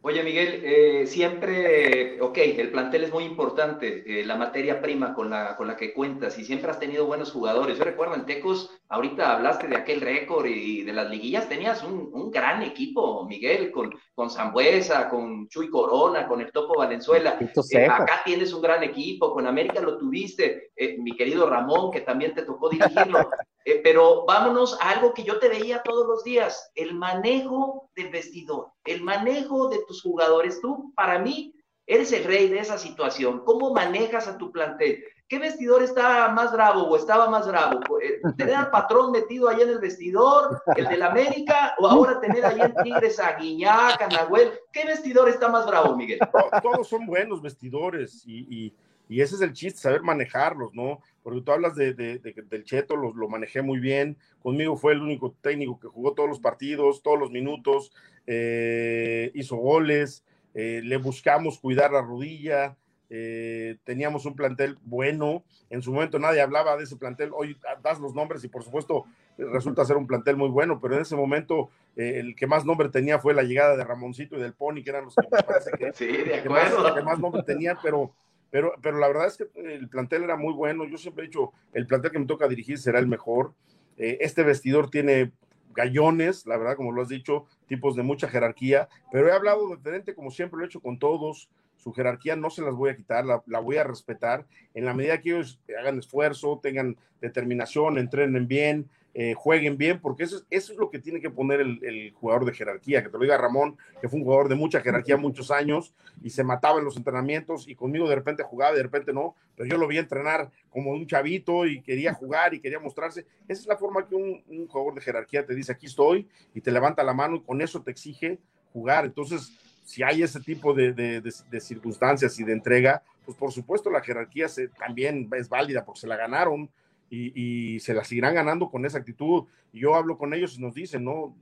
Oye, 0.00 0.22
Miguel, 0.22 0.62
eh, 0.64 1.06
siempre, 1.08 2.20
ok, 2.20 2.38
el 2.38 2.70
plantel 2.70 3.02
es 3.02 3.12
muy 3.12 3.24
importante, 3.24 4.04
eh, 4.06 4.24
la 4.24 4.36
materia 4.36 4.80
prima 4.80 5.12
con 5.12 5.28
la, 5.28 5.56
con 5.56 5.66
la 5.66 5.76
que 5.76 5.92
cuentas 5.92 6.38
y 6.38 6.44
siempre 6.44 6.70
has 6.70 6.78
tenido 6.78 7.06
buenos 7.06 7.32
jugadores. 7.32 7.76
Yo 7.76 7.84
recuerdo 7.84 8.14
en 8.14 8.24
Tecos, 8.24 8.70
ahorita 8.88 9.34
hablaste 9.34 9.66
de 9.66 9.76
aquel 9.76 10.00
récord 10.00 10.46
y 10.46 10.84
de 10.84 10.92
las 10.92 11.10
liguillas, 11.10 11.48
tenías 11.48 11.82
un, 11.82 12.10
un 12.12 12.30
gran 12.30 12.62
equipo, 12.62 13.26
Miguel, 13.26 13.72
con, 13.72 13.92
con 14.14 14.30
Zambuesa, 14.30 15.08
con 15.08 15.48
Chuy 15.48 15.68
Corona, 15.68 16.28
con 16.28 16.40
el 16.40 16.52
Topo 16.52 16.78
Valenzuela. 16.78 17.36
Eh, 17.72 17.86
acá 17.86 18.22
tienes 18.24 18.52
un 18.52 18.62
gran 18.62 18.84
equipo, 18.84 19.34
con 19.34 19.48
América 19.48 19.80
lo 19.80 19.98
tuviste, 19.98 20.70
mi 20.98 21.16
querido 21.16 21.50
Ramón, 21.50 21.90
que 21.90 22.02
también 22.02 22.34
te 22.34 22.42
tocó 22.42 22.68
dirigirlo. 22.68 23.28
Eh, 23.64 23.80
pero 23.82 24.24
vámonos 24.24 24.78
a 24.80 24.90
algo 24.90 25.12
que 25.12 25.24
yo 25.24 25.38
te 25.38 25.48
veía 25.48 25.82
todos 25.82 26.06
los 26.06 26.24
días, 26.24 26.70
el 26.74 26.94
manejo 26.94 27.90
del 27.94 28.10
vestidor, 28.10 28.68
el 28.84 29.02
manejo 29.02 29.68
de 29.68 29.80
tus 29.86 30.02
jugadores. 30.02 30.60
Tú, 30.60 30.92
para 30.94 31.18
mí, 31.18 31.54
eres 31.86 32.12
el 32.12 32.24
rey 32.24 32.48
de 32.48 32.60
esa 32.60 32.78
situación. 32.78 33.42
¿Cómo 33.44 33.72
manejas 33.72 34.28
a 34.28 34.38
tu 34.38 34.52
plantel? 34.52 35.04
¿Qué 35.26 35.38
vestidor 35.38 35.82
está 35.82 36.28
más 36.30 36.52
bravo 36.52 36.84
o 36.84 36.96
estaba 36.96 37.28
más 37.28 37.46
bravo? 37.46 37.80
Eh, 38.00 38.20
¿Tener 38.36 38.54
al 38.54 38.70
patrón 38.70 39.10
metido 39.10 39.48
ahí 39.48 39.60
en 39.60 39.68
el 39.68 39.78
vestidor, 39.78 40.62
el 40.76 40.86
del 40.86 41.02
América, 41.02 41.74
o 41.78 41.86
ahora 41.86 42.20
tener 42.20 42.44
ahí 42.46 42.60
en 42.60 42.74
Tigres 42.82 43.20
a 43.20 43.36
Guiñac, 43.36 44.00
a 44.00 44.08
Nahuel? 44.08 44.52
¿Qué 44.72 44.86
vestidor 44.86 45.28
está 45.28 45.48
más 45.48 45.66
bravo, 45.66 45.94
Miguel? 45.96 46.20
Todos 46.62 46.88
son 46.88 47.06
buenos 47.06 47.42
vestidores 47.42 48.22
y 48.26 48.72
y 49.08 49.22
ese 49.22 49.36
es 49.36 49.40
el 49.40 49.52
chiste, 49.52 49.80
saber 49.80 50.02
manejarlos, 50.02 50.74
¿no? 50.74 51.00
Porque 51.28 51.42
tú 51.42 51.52
hablas 51.52 51.74
de, 51.74 51.92
del 51.92 52.64
Cheto, 52.64 52.96
lo, 52.96 53.12
lo, 53.12 53.28
manejé 53.28 53.60
muy 53.60 53.80
bien. 53.80 54.16
Conmigo 54.40 54.78
fue 54.78 54.94
el 54.94 55.02
único 55.02 55.34
técnico 55.42 55.78
que 55.78 55.86
jugó 55.86 56.14
todos 56.14 56.26
los 56.26 56.40
partidos, 56.40 57.02
todos 57.02 57.18
los 57.18 57.30
minutos, 57.30 57.92
eh, 58.26 59.30
hizo 59.34 59.56
goles, 59.56 60.24
eh, 60.54 60.80
le 60.82 60.96
buscamos 60.96 61.58
cuidar 61.58 61.92
la 61.92 62.00
rodilla, 62.00 62.78
eh, 63.10 63.76
teníamos 63.84 64.24
un 64.24 64.36
plantel 64.36 64.78
bueno. 64.86 65.44
En 65.68 65.82
su 65.82 65.92
momento 65.92 66.18
nadie 66.18 66.40
hablaba 66.40 66.78
de 66.78 66.84
ese 66.84 66.96
plantel. 66.96 67.32
Hoy 67.34 67.58
das 67.82 68.00
los 68.00 68.14
nombres 68.14 68.42
y 68.44 68.48
por 68.48 68.64
supuesto 68.64 69.04
resulta 69.36 69.84
ser 69.84 69.98
un 69.98 70.06
plantel 70.06 70.38
muy 70.38 70.48
bueno, 70.48 70.80
pero 70.80 70.94
en 70.94 71.02
ese 71.02 71.14
momento 71.14 71.68
el 71.94 72.36
que 72.36 72.46
más 72.46 72.64
nombre 72.64 72.88
tenía 72.88 73.18
fue 73.18 73.34
la 73.34 73.42
llegada 73.42 73.76
de 73.76 73.84
Ramoncito 73.84 74.38
y 74.38 74.40
del 74.40 74.54
Pony, 74.54 74.82
que 74.82 74.88
eran 74.88 75.04
los 75.04 75.14
que 75.14 75.28
me 75.30 75.42
parece 75.42 75.72
que, 75.72 75.92
sí, 75.92 76.06
de 76.06 76.36
acuerdo. 76.36 76.94
que 76.94 77.02
más 77.02 77.18
nombre 77.18 77.42
tenían, 77.42 77.76
pero 77.82 78.14
pero, 78.50 78.72
pero 78.82 78.98
la 78.98 79.08
verdad 79.08 79.26
es 79.26 79.36
que 79.36 79.46
el 79.54 79.88
plantel 79.88 80.24
era 80.24 80.36
muy 80.36 80.54
bueno. 80.54 80.86
Yo 80.86 80.98
siempre 80.98 81.24
he 81.24 81.26
dicho, 81.28 81.52
el 81.72 81.86
plantel 81.86 82.12
que 82.12 82.18
me 82.18 82.26
toca 82.26 82.48
dirigir 82.48 82.78
será 82.78 82.98
el 82.98 83.06
mejor. 83.06 83.54
Eh, 83.96 84.18
este 84.20 84.42
vestidor 84.42 84.90
tiene 84.90 85.32
gallones, 85.74 86.46
la 86.46 86.56
verdad, 86.56 86.76
como 86.76 86.92
lo 86.92 87.02
has 87.02 87.08
dicho, 87.08 87.46
tipos 87.66 87.94
de 87.94 88.02
mucha 88.02 88.28
jerarquía, 88.28 88.88
pero 89.12 89.28
he 89.28 89.32
hablado 89.32 89.76
diferente, 89.76 90.14
como 90.14 90.30
siempre 90.30 90.58
lo 90.58 90.64
he 90.64 90.66
hecho 90.66 90.80
con 90.80 90.98
todos. 90.98 91.48
Su 91.76 91.92
jerarquía 91.92 92.34
no 92.34 92.50
se 92.50 92.62
las 92.62 92.74
voy 92.74 92.90
a 92.90 92.96
quitar, 92.96 93.24
la, 93.24 93.42
la 93.46 93.60
voy 93.60 93.76
a 93.76 93.84
respetar. 93.84 94.46
En 94.74 94.84
la 94.84 94.94
medida 94.94 95.20
que 95.20 95.30
ellos 95.30 95.60
hagan 95.78 95.98
esfuerzo, 95.98 96.58
tengan 96.60 96.96
determinación, 97.20 97.98
entrenen 97.98 98.48
bien, 98.48 98.88
eh, 99.14 99.34
jueguen 99.34 99.76
bien, 99.76 100.00
porque 100.00 100.24
eso, 100.24 100.42
eso 100.50 100.72
es 100.72 100.78
lo 100.78 100.90
que 100.90 100.98
tiene 100.98 101.20
que 101.20 101.30
poner 101.30 101.60
el, 101.60 102.12
jugador 102.12 102.44
de 102.44 102.52
jerarquía, 102.52 103.02
que 103.02 103.08
te 103.08 103.16
lo 103.16 103.24
diga 103.24 103.36
Ramón, 103.36 103.76
que 104.00 104.08
fue 104.08 104.18
un 104.18 104.24
jugador 104.24 104.48
de 104.48 104.54
mucha 104.54 104.80
jerarquía 104.80 105.16
muchos 105.16 105.50
años 105.50 105.94
y 106.22 106.30
se 106.30 106.44
mataba 106.44 106.78
en 106.78 106.84
los 106.84 106.96
entrenamientos 106.96 107.66
y 107.66 107.74
conmigo 107.74 108.08
de 108.08 108.14
repente 108.14 108.42
jugaba, 108.42 108.76
de 108.76 108.82
repente 108.82 109.12
no, 109.12 109.34
pero 109.56 109.68
yo 109.68 109.76
lo 109.76 109.88
vi 109.88 109.98
entrenar 109.98 110.50
como 110.70 110.92
un 110.92 111.06
chavito 111.06 111.66
y 111.66 111.80
quería 111.80 112.14
jugar 112.14 112.54
y 112.54 112.60
quería 112.60 112.78
mostrarse. 112.78 113.26
Esa 113.48 113.62
es 113.62 113.66
la 113.66 113.76
forma 113.76 114.06
que 114.06 114.14
un, 114.14 114.68
jugador 114.68 114.94
de 114.94 115.00
jerarquía 115.00 115.44
te 115.44 115.54
dice, 115.54 115.72
aquí 115.72 115.86
estoy, 115.86 116.28
y 116.54 116.60
te 116.60 116.70
levanta 116.70 117.02
la 117.02 117.14
mano 117.14 117.36
y 117.36 117.40
con 117.40 117.60
eso 117.60 117.82
te 117.82 117.90
exige 117.90 118.38
jugar. 118.72 119.06
Entonces, 119.06 119.52
si 119.84 120.02
hay 120.02 120.22
ese 120.22 120.38
tipo 120.40 120.74
de, 120.74 121.22
circunstancias 121.60 122.38
y 122.38 122.44
de 122.44 122.52
entrega, 122.52 123.02
pues 123.24 123.36
por 123.36 123.52
supuesto 123.52 123.90
la 123.90 124.00
jerarquía 124.00 124.48
se, 124.48 124.68
también 124.68 125.28
es 125.36 125.48
válida 125.48 125.84
porque 125.84 126.02
se 126.02 126.06
la 126.06 126.16
ganaron 126.16 126.70
y, 127.10 127.80
se 127.80 127.94
la 127.94 128.04
seguirán 128.04 128.34
ganando 128.34 128.70
con 128.70 128.84
esa 128.84 128.98
actitud. 128.98 129.44
yo 129.72 129.94
hablo 129.94 130.18
con 130.18 130.34
ellos 130.34 130.56
y 130.56 130.60
nos 130.60 130.74
dicen, 130.74 131.04
¿no? 131.04 131.36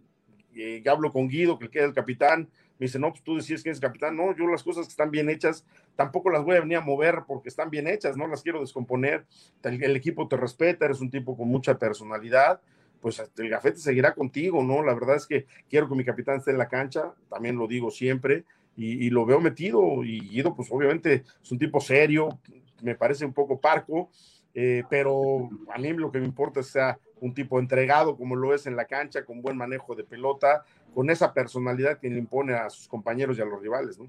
Eh, 0.55 0.83
hablo 0.88 1.12
con 1.12 1.29
Guido, 1.29 1.59
que 1.59 1.68
queda 1.68 1.85
el 1.85 1.92
capitán, 1.92 2.48
me 2.79 2.87
dice, 2.87 2.98
no, 2.98 3.11
pues 3.11 3.22
tú 3.22 3.37
decías 3.37 3.62
que 3.62 3.70
es 3.70 3.81
capitán, 3.81 4.16
no, 4.16 4.35
yo 4.37 4.46
las 4.46 4.62
cosas 4.62 4.87
que 4.87 4.90
están 4.90 5.11
bien 5.11 5.29
hechas, 5.29 5.66
tampoco 5.96 6.31
las 6.31 6.44
voy 6.44 6.57
a 6.57 6.61
venir 6.61 6.79
a 6.79 6.81
mover 6.83 7.24
porque 7.26 7.48
están 7.48 7.70
bien 7.70 7.87
hechas, 7.87 8.16
no 8.16 8.26
las 8.26 8.42
quiero 8.42 8.61
descomponer, 8.61 9.26
el, 9.62 9.96
equipo 9.96 10.29
te 10.29 10.37
respeta, 10.37 10.85
eres 10.87 11.00
un 11.00 11.11
tipo 11.11 11.37
con 11.37 11.48
mucha 11.48 11.79
personalidad, 11.79 12.61
pues 13.00 13.22
el 13.37 13.48
gafete 13.48 13.79
seguirá 13.79 14.14
contigo, 14.14 14.62
¿no? 14.62 14.83
La 14.83 14.94
verdad 14.94 15.16
es 15.16 15.26
que 15.26 15.46
quiero 15.68 15.88
que 15.88 15.94
mi 15.94 16.05
capitán 16.05 16.38
esté 16.38 16.52
en 16.52 16.59
la 16.59 16.68
cancha, 16.68 17.12
también 17.29 17.57
lo 17.57 17.66
digo 17.66 17.90
siempre, 17.90 18.44
y, 18.76 19.07
y 19.07 19.11
lo 19.11 19.24
veo 19.24 19.40
metido, 19.40 20.05
y 20.05 20.20
Guido, 20.20 20.55
pues 20.55 20.68
obviamente 20.70 21.24
es 21.42 21.52
un 21.52 21.59
tipo 21.59 21.81
serio, 21.81 22.38
me 22.83 22.94
parece 22.94 23.24
un 23.24 23.33
poco 23.33 23.59
parco, 23.59 24.11
eh, 24.57 24.83
pero 24.90 25.49
a 25.73 25.79
mí 25.79 25.92
lo 25.92 26.11
que 26.11 26.19
me 26.19 26.25
importa 26.27 26.61
es 26.61 26.66
que 26.66 26.73
sea 26.73 26.99
un 27.21 27.33
tipo 27.35 27.59
entregado 27.61 28.16
como 28.16 28.35
lo 28.35 28.55
es 28.55 28.66
en 28.66 28.75
la 28.75 28.87
cancha, 28.87 29.25
con 29.25 29.40
buen 29.42 29.57
manejo 29.57 29.95
de 29.95 30.03
pelota, 30.05 30.64
con 30.95 31.11
esa 31.11 31.33
personalidad 31.33 31.99
que 31.99 32.09
le 32.11 32.19
impone 32.19 32.55
a 32.55 32.69
sus 32.71 32.88
compañeros 32.88 33.38
y 33.38 33.42
a 33.42 33.45
los 33.45 33.61
rivales, 33.61 33.99
¿no? 33.99 34.09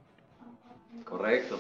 Correcto. 1.04 1.60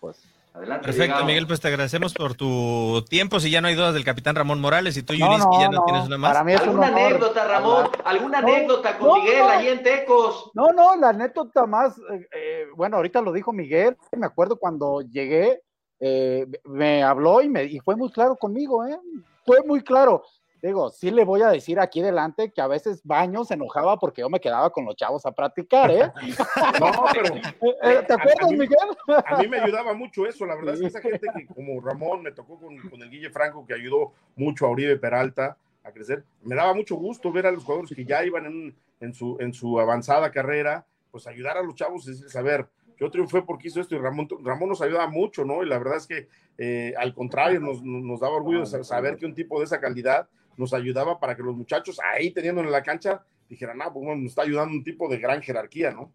Pues 0.00 0.22
Adelante. 0.52 0.86
Perfecto, 0.86 1.24
Miguel, 1.24 1.46
pues 1.46 1.60
te 1.60 1.68
agradecemos 1.68 2.12
por 2.12 2.34
tu 2.34 3.04
tiempo. 3.08 3.38
Si 3.38 3.52
ya 3.52 3.60
no 3.60 3.68
hay 3.68 3.76
dudas 3.76 3.94
del 3.94 4.04
capitán 4.04 4.34
Ramón 4.34 4.60
Morales 4.60 4.96
y 4.96 5.02
tú, 5.04 5.12
No, 5.12 5.18
Yunis, 5.20 5.44
que 5.44 5.48
no, 5.48 5.60
ya 5.60 5.68
no, 5.68 5.72
no, 5.78 5.84
tienes 5.84 6.06
una 6.08 6.18
más. 6.18 6.32
para 6.32 6.42
mí 6.44 6.52
es 6.54 6.60
un 6.62 6.68
¿Alguna 6.70 6.88
honor 6.88 7.00
anécdota, 7.06 7.46
Ramón? 7.46 7.84
hablar. 7.84 8.02
¿Alguna 8.04 8.40
No, 8.40 8.48
anécdota 8.48 8.98
con 8.98 9.08
no, 9.08 9.14
Miguel 9.22 9.38
no. 9.38 9.48
ahí 9.48 9.68
en 9.68 9.82
Tecos? 9.84 10.50
No, 10.54 10.72
no, 10.72 10.96
la 10.96 11.10
anécdota 11.10 11.66
más, 11.66 11.96
eh, 11.98 12.26
eh, 12.34 12.64
bueno, 12.74 12.96
ahorita 12.96 13.20
lo 13.22 13.32
dijo 13.32 13.52
Miguel, 13.52 13.96
me 14.18 14.26
acuerdo 14.26 14.58
cuando 14.58 15.02
llegué, 15.02 15.62
eh, 16.00 16.46
me 16.64 17.02
habló 17.02 17.40
y, 17.42 17.48
me, 17.48 17.64
y 17.64 17.78
fue 17.80 17.94
muy 17.96 18.10
claro 18.10 18.36
conmigo, 18.36 18.86
¿eh? 18.86 18.98
Fue 19.44 19.62
muy 19.64 19.82
claro. 19.82 20.22
Digo, 20.62 20.90
sí 20.90 21.10
le 21.10 21.24
voy 21.24 21.40
a 21.40 21.48
decir 21.48 21.80
aquí 21.80 22.02
delante 22.02 22.52
que 22.52 22.60
a 22.60 22.66
veces 22.66 23.00
Baño 23.02 23.44
se 23.44 23.54
enojaba 23.54 23.98
porque 23.98 24.20
yo 24.20 24.28
me 24.28 24.40
quedaba 24.40 24.68
con 24.68 24.84
los 24.84 24.94
chavos 24.94 25.24
a 25.24 25.32
practicar, 25.32 25.90
¿eh? 25.90 26.12
No, 26.80 26.92
pero 27.14 27.34
Eh, 27.34 27.40
eh, 27.62 28.04
¿Te 28.06 28.12
a- 28.12 28.16
a 28.16 28.18
acuerdas, 28.18 28.50
mí- 28.50 28.58
Miguel? 28.58 28.78
a 29.24 29.38
mí 29.38 29.48
me 29.48 29.58
ayudaba 29.58 29.94
mucho 29.94 30.26
eso, 30.26 30.44
la 30.44 30.56
verdad 30.56 30.74
es 30.74 30.80
que 30.80 30.86
esa 30.88 31.00
gente 31.00 31.26
que 31.34 31.46
como 31.46 31.80
Ramón 31.80 32.22
me 32.22 32.32
tocó 32.32 32.58
con, 32.58 32.76
con 32.90 33.00
el 33.02 33.08
Guille 33.10 33.30
Franco 33.30 33.64
que 33.66 33.72
ayudó 33.74 34.12
mucho 34.36 34.66
a 34.66 34.70
Uribe 34.70 34.96
Peralta 34.98 35.56
a 35.82 35.92
crecer, 35.92 36.24
me 36.42 36.54
daba 36.54 36.74
mucho 36.74 36.94
gusto 36.96 37.32
ver 37.32 37.46
a 37.46 37.50
los 37.50 37.64
jugadores 37.64 37.92
que 37.96 38.04
ya 38.04 38.22
iban 38.22 38.44
en, 38.44 38.76
en 39.00 39.14
su, 39.14 39.38
en 39.40 39.54
su 39.54 39.80
avanzada 39.80 40.30
carrera, 40.30 40.84
pues 41.10 41.26
ayudar 41.26 41.56
a 41.56 41.62
los 41.62 41.74
chavos 41.74 42.06
y 42.06 42.10
decirles, 42.10 42.36
a 42.36 42.42
ver, 42.42 42.68
yo 43.00 43.10
triunfé 43.10 43.42
porque 43.42 43.68
hizo 43.68 43.80
esto 43.80 43.96
y 43.96 43.98
Ramón, 43.98 44.28
Ramón 44.44 44.68
nos 44.68 44.82
ayudaba 44.82 45.08
mucho, 45.08 45.44
¿no? 45.44 45.62
Y 45.62 45.66
la 45.66 45.78
verdad 45.78 45.96
es 45.96 46.06
que 46.06 46.28
eh, 46.58 46.94
al 46.98 47.14
contrario, 47.14 47.58
nos, 47.60 47.82
nos 47.82 48.20
daba 48.20 48.36
orgullo 48.36 48.64
sa- 48.66 48.84
saber 48.84 49.16
que 49.16 49.26
un 49.26 49.34
tipo 49.34 49.58
de 49.58 49.64
esa 49.64 49.80
calidad 49.80 50.28
nos 50.56 50.74
ayudaba 50.74 51.18
para 51.18 51.34
que 51.34 51.42
los 51.42 51.56
muchachos 51.56 51.98
ahí 52.12 52.30
teniendo 52.32 52.60
en 52.60 52.70
la 52.70 52.82
cancha 52.82 53.24
dijeran, 53.48 53.80
ah, 53.82 53.90
pues 53.92 54.04
bueno, 54.04 54.20
nos 54.20 54.30
está 54.30 54.42
ayudando 54.42 54.74
un 54.74 54.84
tipo 54.84 55.08
de 55.08 55.18
gran 55.18 55.40
jerarquía, 55.42 55.90
¿no? 55.90 56.12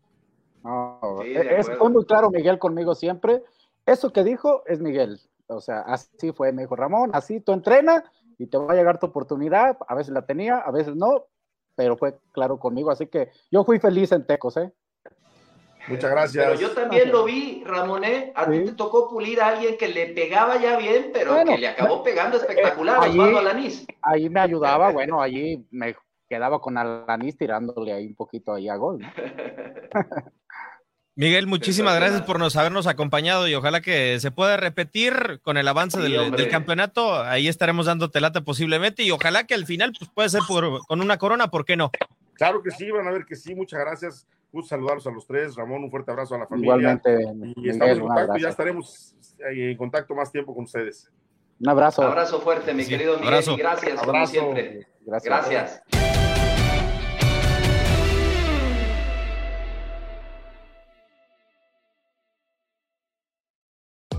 No, 0.63 0.99
Sí, 1.21 1.29
eh, 1.35 1.57
es, 1.59 1.69
fue 1.77 1.89
muy 1.89 2.05
claro 2.05 2.29
Miguel 2.31 2.57
conmigo 2.59 2.95
siempre. 2.95 3.41
Eso 3.85 4.11
que 4.13 4.23
dijo 4.23 4.63
es 4.65 4.81
Miguel. 4.81 5.19
O 5.47 5.61
sea, 5.61 5.81
así 5.81 6.31
fue, 6.31 6.51
me 6.51 6.63
dijo 6.63 6.75
Ramón, 6.75 7.11
así 7.13 7.39
tú 7.39 7.51
entrena 7.53 8.03
y 8.37 8.47
te 8.47 8.57
va 8.57 8.73
a 8.73 8.75
llegar 8.75 8.99
tu 8.99 9.05
oportunidad. 9.07 9.77
A 9.87 9.95
veces 9.95 10.11
la 10.13 10.25
tenía, 10.25 10.57
a 10.57 10.71
veces 10.71 10.95
no, 10.95 11.25
pero 11.75 11.97
fue 11.97 12.17
claro 12.31 12.57
conmigo. 12.57 12.89
Así 12.89 13.05
que 13.07 13.29
yo 13.51 13.63
fui 13.63 13.79
feliz 13.79 14.11
en 14.11 14.25
Tecos, 14.25 14.57
¿eh? 14.57 14.71
Muchas 15.87 16.09
gracias. 16.11 16.45
Pero 16.45 16.59
yo 16.59 16.71
también 16.71 17.11
lo 17.11 17.23
vi, 17.25 17.63
Ramón, 17.65 18.03
¿eh? 18.03 18.31
A 18.35 18.49
ti 18.49 18.57
Sí. 18.59 18.65
te 18.65 18.71
tocó 18.73 19.09
pulir 19.09 19.39
a 19.41 19.49
alguien 19.49 19.77
que 19.77 19.87
le 19.87 20.07
pegaba 20.07 20.57
ya 20.57 20.77
bien, 20.77 21.11
pero 21.13 21.33
Bueno, 21.33 21.51
que 21.51 21.57
le 21.59 21.67
acabó 21.67 22.03
pegando 22.03 22.37
espectacular, 22.37 23.03
allí- 23.03 23.19
Osvaldo 23.19 23.39
Alanís. 23.39 23.85
Ahí 24.01 24.29
me 24.29 24.39
ayudaba, 24.39 24.91
bueno, 24.91 25.21
allí 25.21 25.63
me 25.71 25.95
quedaba 26.27 26.59
con 26.59 26.77
Alanis 26.77 27.37
tirándole 27.37 27.93
ahí 27.93 28.07
un 28.07 28.15
poquito 28.15 28.53
ahí 28.53 28.67
a 28.67 28.75
gol. 28.75 28.99
¿no? 28.99 29.07
Miguel, 31.17 31.47
muchísimas 31.47 31.95
gracias 31.95 32.23
por 32.23 32.39
nos 32.39 32.57
habernos 32.57 32.87
acompañado 32.87 33.47
y 33.47 33.55
ojalá 33.55 33.79
que 33.79 34.19
se 34.19 34.31
pueda 34.31 34.57
repetir 34.57 35.39
con 35.43 35.55
el 35.55 35.65
avance 35.65 36.01
Sí, 36.01 36.11
del, 36.11 36.49
campeonato. 36.49 37.23
Ahí 37.23 37.47
estaremos 37.47 37.85
dándote 37.85 38.19
lata 38.19 38.41
posiblemente 38.41 39.01
y 39.03 39.11
ojalá 39.11 39.45
que 39.45 39.53
al 39.53 39.65
final 39.65 39.93
pues, 39.97 40.11
puede 40.13 40.27
ser 40.27 40.41
por, 40.45 40.85
con 40.85 40.99
una 40.99 41.17
corona, 41.17 41.47
¿por 41.49 41.63
qué 41.63 41.77
no? 41.77 41.89
Claro 42.33 42.61
que 42.61 42.71
sí, 42.71 42.91
van 42.91 43.07
a 43.07 43.11
ver 43.11 43.23
que 43.25 43.37
sí, 43.37 43.55
muchas 43.55 43.79
gracias. 43.79 44.27
Gusto 44.51 44.69
saludarlos 44.69 45.05
a 45.07 45.11
los 45.11 45.27
tres. 45.27 45.55
Ramón, 45.55 45.83
un 45.83 45.91
fuerte 45.91 46.11
abrazo 46.11 46.35
a 46.35 46.39
la 46.39 46.47
familia. 46.47 46.75
Igualmente, 46.75 47.53
Y 47.57 47.69
estamos 47.69 47.97
en 47.97 48.01
un 48.03 48.07
contacto, 48.07 48.37
ya 48.37 48.49
estaremos 48.49 49.15
eh, 49.51 49.71
en 49.71 49.77
contacto 49.77 50.15
más 50.15 50.31
tiempo 50.31 50.53
con 50.55 50.63
ustedes. 50.63 51.11
Un 51.59 51.69
abrazo. 51.69 52.03
Abrazo 52.03 52.39
fuerte, 52.41 52.73
mi 52.73 52.83
Sí, 52.83 52.89
querido 52.89 53.13
Miguel, 53.15 53.27
abrazo. 53.27 53.55
gracias, 53.57 53.99
como 53.99 54.09
Abrazo. 54.11 54.31
siempre. 54.31 54.87
Gracias. 55.05 55.49
Gracias. 55.91 56.14